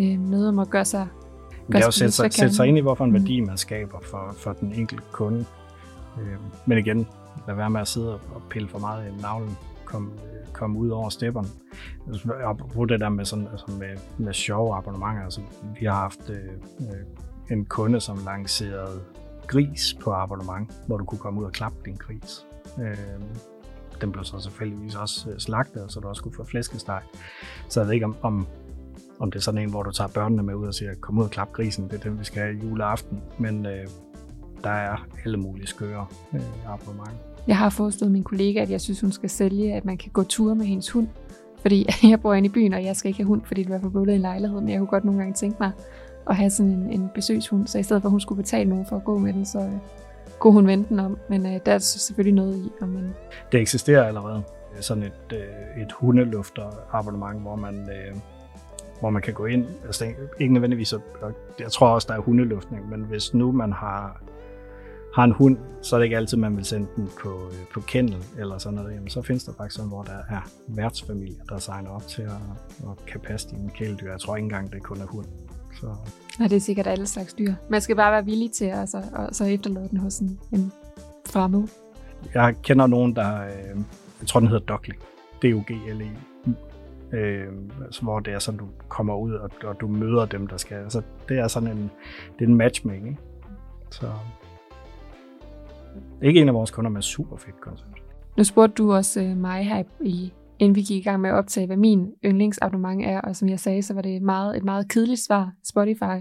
Øh, 0.00 0.18
noget 0.30 0.48
om 0.48 0.58
at 0.58 0.70
gøre 0.70 0.84
sig 0.84 1.06
det 1.72 1.76
er 1.76 1.80
jo 1.80 1.86
at 1.86 1.94
sætte 1.94 2.12
sig, 2.12 2.32
sætte 2.32 2.54
sig 2.54 2.66
ind 2.66 2.78
i, 2.78 2.80
hvorfor 2.80 3.04
en 3.04 3.12
værdi 3.12 3.40
man 3.40 3.58
skaber 3.58 3.98
for, 4.10 4.34
for 4.38 4.52
den 4.52 4.72
enkelte 4.72 5.04
kunde. 5.12 5.44
Øh, 6.20 6.36
men 6.66 6.78
igen, 6.78 7.06
lad 7.46 7.54
være 7.54 7.70
med 7.70 7.80
at 7.80 7.88
sidde 7.88 8.12
og 8.14 8.42
pille 8.50 8.68
for 8.68 8.78
meget 8.78 9.06
i 9.08 9.22
navlen 9.22 9.56
komme 9.90 10.10
komme 10.52 10.78
ud 10.78 10.88
over 10.88 11.08
stepperne. 11.08 11.48
Apropos 12.44 12.88
det 12.88 13.00
der 13.00 13.08
med, 13.08 13.24
sådan, 13.24 13.48
altså 13.48 13.66
med, 13.70 13.96
med 14.18 14.32
sjove 14.32 14.76
abonnementer. 14.76 15.24
Altså, 15.24 15.40
vi 15.80 15.86
har 15.86 15.94
haft 15.94 16.30
øh, 16.30 16.36
øh, 16.80 17.56
en 17.56 17.64
kunde, 17.64 18.00
som 18.00 18.18
lancerede 18.24 19.00
gris 19.46 19.94
på 20.02 20.12
abonnement, 20.12 20.72
hvor 20.86 20.96
du 20.96 21.04
kunne 21.04 21.18
komme 21.18 21.40
ud 21.40 21.44
og 21.44 21.52
klappe 21.52 21.78
din 21.84 21.96
gris. 21.96 22.46
Øh, 22.80 22.96
den 24.00 24.12
blev 24.12 24.24
så 24.24 24.40
selvfølgelig 24.40 24.98
også 24.98 25.30
øh, 25.30 25.38
slagtet, 25.38 25.92
så 25.92 26.00
du 26.00 26.08
også 26.08 26.22
kunne 26.22 26.34
få 26.34 26.44
flæskesteg. 26.44 27.02
Så 27.68 27.80
jeg 27.80 27.86
ved 27.86 27.94
ikke, 27.94 28.06
om, 28.06 28.16
om, 28.22 28.46
om 29.18 29.30
det 29.30 29.38
er 29.38 29.42
sådan 29.42 29.60
en, 29.60 29.70
hvor 29.70 29.82
du 29.82 29.90
tager 29.90 30.08
børnene 30.08 30.42
med 30.42 30.54
ud 30.54 30.66
og 30.66 30.74
siger, 30.74 30.94
kom 31.00 31.18
ud 31.18 31.24
og 31.24 31.30
klap 31.30 31.52
grisen, 31.52 31.84
det 31.84 31.92
er 31.92 31.98
det, 31.98 32.18
vi 32.18 32.24
skal 32.24 32.42
have 32.42 32.54
juleaften. 32.54 33.22
Men 33.38 33.66
øh, 33.66 33.86
der 34.64 34.70
er 34.70 34.96
alle 35.24 35.36
mulige 35.36 35.66
skøre 35.66 36.06
øh, 36.34 36.72
abonnementer. 36.72 37.29
Jeg 37.46 37.58
har 37.58 37.70
foreslået 37.70 38.12
min 38.12 38.24
kollega, 38.24 38.60
at 38.60 38.70
jeg 38.70 38.80
synes, 38.80 39.00
hun 39.00 39.12
skal 39.12 39.30
sælge, 39.30 39.74
at 39.74 39.84
man 39.84 39.96
kan 39.96 40.10
gå 40.12 40.22
ture 40.22 40.54
med 40.54 40.66
hendes 40.66 40.90
hund. 40.90 41.08
Fordi 41.60 41.86
jeg 42.10 42.20
bor 42.20 42.34
inde 42.34 42.46
i 42.46 42.50
byen, 42.50 42.74
og 42.74 42.84
jeg 42.84 42.96
skal 42.96 43.08
ikke 43.08 43.18
have 43.18 43.26
hund, 43.26 43.42
fordi 43.44 43.62
det 43.62 43.74
er 43.74 43.80
for 43.80 44.06
i 44.08 44.14
i 44.14 44.18
lejligheden. 44.18 44.64
Men 44.64 44.72
jeg 44.72 44.78
kunne 44.78 44.88
godt 44.88 45.04
nogle 45.04 45.20
gange 45.20 45.34
tænke 45.34 45.56
mig 45.60 45.70
at 46.30 46.36
have 46.36 46.50
sådan 46.50 46.72
en, 46.72 46.90
en 46.90 47.10
besøgshund. 47.14 47.66
Så 47.66 47.78
i 47.78 47.82
stedet 47.82 48.02
for, 48.02 48.08
at 48.08 48.10
hun 48.10 48.20
skulle 48.20 48.42
betale 48.42 48.70
nogen 48.70 48.86
for 48.86 48.96
at 48.96 49.04
gå 49.04 49.18
med 49.18 49.32
den, 49.32 49.46
så 49.46 49.58
øh, 49.58 49.72
kunne 50.38 50.52
hun 50.52 50.66
vente 50.66 50.88
den 50.88 51.00
om. 51.00 51.18
Men 51.28 51.46
øh, 51.46 51.60
der 51.66 51.72
er 51.72 51.78
selvfølgelig 51.78 52.34
noget 52.34 52.56
i. 52.56 52.70
Om 52.80 52.88
man... 52.88 53.14
Det 53.52 53.60
eksisterer 53.60 54.04
allerede. 54.04 54.42
Øh, 54.76 54.82
sådan 54.82 55.02
et, 55.02 55.32
øh, 55.32 55.82
et 55.82 55.92
hundelufter-abonnement, 55.92 57.40
hvor 57.40 57.56
man, 57.56 57.74
øh, 57.74 58.16
hvor 59.00 59.10
man 59.10 59.22
kan 59.22 59.34
gå 59.34 59.46
ind. 59.46 59.66
Altså, 59.84 60.06
ikke 60.38 60.54
nødvendigvis, 60.54 60.94
jeg 61.58 61.72
tror 61.72 61.88
også, 61.88 62.06
der 62.10 62.14
er 62.14 62.20
hundeluftning, 62.20 62.90
men 62.90 63.00
hvis 63.00 63.34
nu 63.34 63.52
man 63.52 63.72
har 63.72 64.20
har 65.14 65.24
en 65.24 65.32
hund, 65.32 65.58
så 65.82 65.96
er 65.96 66.00
det 66.00 66.04
ikke 66.04 66.16
altid, 66.16 66.38
man 66.38 66.56
vil 66.56 66.64
sende 66.64 66.88
den 66.96 67.08
på, 67.22 67.28
øh, 67.28 67.66
på 67.74 67.80
kennel 67.80 68.16
eller 68.38 68.58
sådan 68.58 68.78
noget. 68.78 68.94
Jamen, 68.94 69.08
så 69.08 69.22
findes 69.22 69.44
der 69.44 69.52
faktisk 69.52 69.76
sådan, 69.76 69.88
hvor 69.88 70.02
der 70.02 70.18
er 70.28 70.40
værtsfamilier, 70.68 71.44
der 71.48 71.58
signer 71.58 71.90
op 71.90 72.06
til 72.06 72.22
at, 72.22 72.30
at 72.82 73.06
kan 73.06 73.20
passe 73.20 73.48
dine 73.50 73.70
kæledyr. 73.70 74.10
Jeg 74.10 74.20
tror 74.20 74.36
ikke 74.36 74.44
engang, 74.44 74.72
det 74.72 74.82
kun 74.82 75.00
er 75.00 75.06
hund. 75.06 75.26
Så. 75.80 75.94
Ja, 76.40 76.44
det 76.44 76.56
er 76.56 76.60
sikkert 76.60 76.86
alle 76.86 77.06
slags 77.06 77.34
dyr. 77.34 77.54
Man 77.68 77.80
skal 77.80 77.96
bare 77.96 78.12
være 78.12 78.24
villig 78.24 78.52
til 78.52 78.64
at 78.64 78.78
altså, 78.78 79.02
og 79.12 79.28
så 79.32 79.44
efterlade 79.44 79.88
den 79.88 79.98
hos 79.98 80.18
en, 80.18 80.38
en 80.52 80.72
fremmed. 81.26 81.68
Jeg 82.34 82.54
kender 82.62 82.86
nogen, 82.86 83.16
der, 83.16 83.42
øh, 83.42 83.80
jeg 84.20 84.26
tror 84.26 84.40
den 84.40 84.48
hedder 84.48 84.64
Dogly. 84.64 84.94
D-O-G-L-E. 85.42 86.10
Øh, 87.16 87.52
altså, 87.84 88.02
hvor 88.02 88.20
det 88.20 88.34
er 88.34 88.38
sådan, 88.38 88.58
du 88.58 88.66
kommer 88.88 89.16
ud, 89.16 89.32
og, 89.32 89.50
og 89.64 89.80
du 89.80 89.88
møder 89.88 90.26
dem, 90.26 90.46
der 90.46 90.56
skal. 90.56 90.76
Altså, 90.76 91.02
det 91.28 91.38
er 91.38 91.48
sådan 91.48 91.68
en, 91.68 91.90
det 92.38 92.44
er 92.44 92.48
en 92.48 92.54
matchmaking. 92.54 93.08
Ikke? 93.08 93.20
Så 93.90 94.06
ikke 96.22 96.40
en 96.40 96.48
af 96.48 96.54
vores 96.54 96.70
kunder, 96.70 96.90
men 96.90 97.02
super 97.02 97.36
fedt 97.36 97.60
koncept. 97.60 97.90
Nu 98.36 98.44
spurgte 98.44 98.74
du 98.74 98.92
også 98.92 99.22
øh, 99.22 99.36
mig 99.36 99.64
her 99.64 99.82
i 100.00 100.32
inden 100.60 100.76
vi 100.76 100.80
gik 100.80 100.96
i 100.96 101.08
gang 101.08 101.20
med 101.20 101.30
at 101.30 101.36
optage, 101.36 101.66
hvad 101.66 101.76
min 101.76 102.12
yndlingsabonnement 102.24 103.04
er, 103.04 103.20
og 103.20 103.36
som 103.36 103.48
jeg 103.48 103.60
sagde, 103.60 103.82
så 103.82 103.94
var 103.94 104.02
det 104.02 104.22
meget, 104.22 104.56
et 104.56 104.64
meget 104.64 104.88
kedeligt 104.88 105.20
svar, 105.20 105.52
Spotify, 105.64 106.18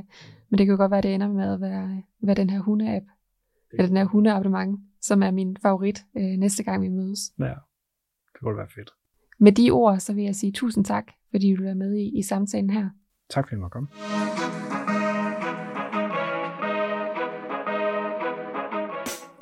men 0.49 0.57
det 0.57 0.65
kan 0.65 0.67
jo 0.67 0.77
godt 0.77 0.91
være, 0.91 0.97
at 0.97 1.03
det 1.03 1.13
ender 1.13 1.27
med 1.27 1.53
at 1.53 1.61
være, 1.61 2.01
være 2.21 2.35
den 2.35 2.49
her 2.49 2.59
hunde-app, 2.59 3.05
eller 3.71 3.87
den 3.87 3.97
her 3.97 4.05
hundeabonnement, 4.05 4.79
som 5.01 5.23
er 5.23 5.31
min 5.31 5.57
favorit 5.61 6.05
øh, 6.17 6.23
næste 6.23 6.63
gang 6.63 6.81
vi 6.81 6.87
mødes. 6.87 7.19
Ja, 7.39 7.53
det 8.33 8.39
kunne 8.43 8.57
være 8.57 8.67
fedt. 8.75 8.91
Med 9.39 9.51
de 9.51 9.71
ord, 9.71 9.99
så 9.99 10.13
vil 10.13 10.23
jeg 10.23 10.35
sige 10.35 10.51
tusind 10.51 10.85
tak, 10.85 11.05
fordi 11.31 11.55
du 11.55 11.63
er 11.63 11.73
med 11.73 11.95
i, 11.95 12.19
i 12.19 12.21
samtalen 12.21 12.69
her. 12.69 12.89
Tak 13.29 13.47
fordi 13.47 13.55
du 13.55 13.61
måtte 13.61 13.73
komme. 13.73 13.87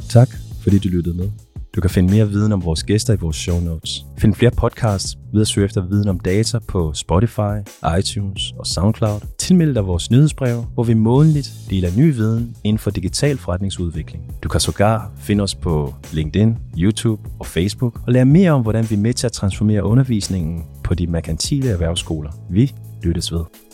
Tak, 0.09 0.46
fordi 0.67 0.79
du 0.79 0.89
lyttede 0.89 1.17
med. 1.17 1.29
Du 1.75 1.81
kan 1.81 1.89
finde 1.89 2.13
mere 2.13 2.29
viden 2.29 2.51
om 2.51 2.65
vores 2.65 2.83
gæster 2.83 3.13
i 3.13 3.17
vores 3.19 3.35
show 3.35 3.59
notes. 3.59 4.05
Find 4.17 4.33
flere 4.33 4.51
podcasts 4.51 5.17
ved 5.33 5.41
at 5.41 5.47
søge 5.47 5.65
efter 5.65 5.87
viden 5.87 6.07
om 6.07 6.19
data 6.19 6.59
på 6.67 6.93
Spotify, 6.93 7.55
iTunes 7.99 8.53
og 8.59 8.67
SoundCloud. 8.67 9.19
Tilmeld 9.37 9.75
dig 9.75 9.87
vores 9.87 10.11
nyhedsbrev, 10.11 10.63
hvor 10.73 10.83
vi 10.83 10.93
månedligt 10.93 11.51
deler 11.69 11.89
ny 11.97 12.13
viden 12.13 12.55
inden 12.63 12.79
for 12.79 12.91
digital 12.91 13.37
forretningsudvikling. 13.37 14.23
Du 14.43 14.49
kan 14.49 14.59
sågar 14.59 15.11
finde 15.17 15.43
os 15.43 15.55
på 15.55 15.93
LinkedIn, 16.13 16.57
YouTube 16.77 17.21
og 17.39 17.45
Facebook 17.45 18.01
og 18.07 18.13
lære 18.13 18.25
mere 18.25 18.51
om, 18.51 18.61
hvordan 18.61 18.89
vi 18.89 18.95
er 18.95 18.99
med 18.99 19.13
til 19.13 19.27
at 19.27 19.31
transformere 19.31 19.83
undervisningen 19.83 20.65
på 20.83 20.93
de 20.93 21.07
merkantile 21.07 21.69
erhvervsskoler. 21.69 22.31
Vi 22.49 22.73
lyttes 23.03 23.33
ved. 23.33 23.66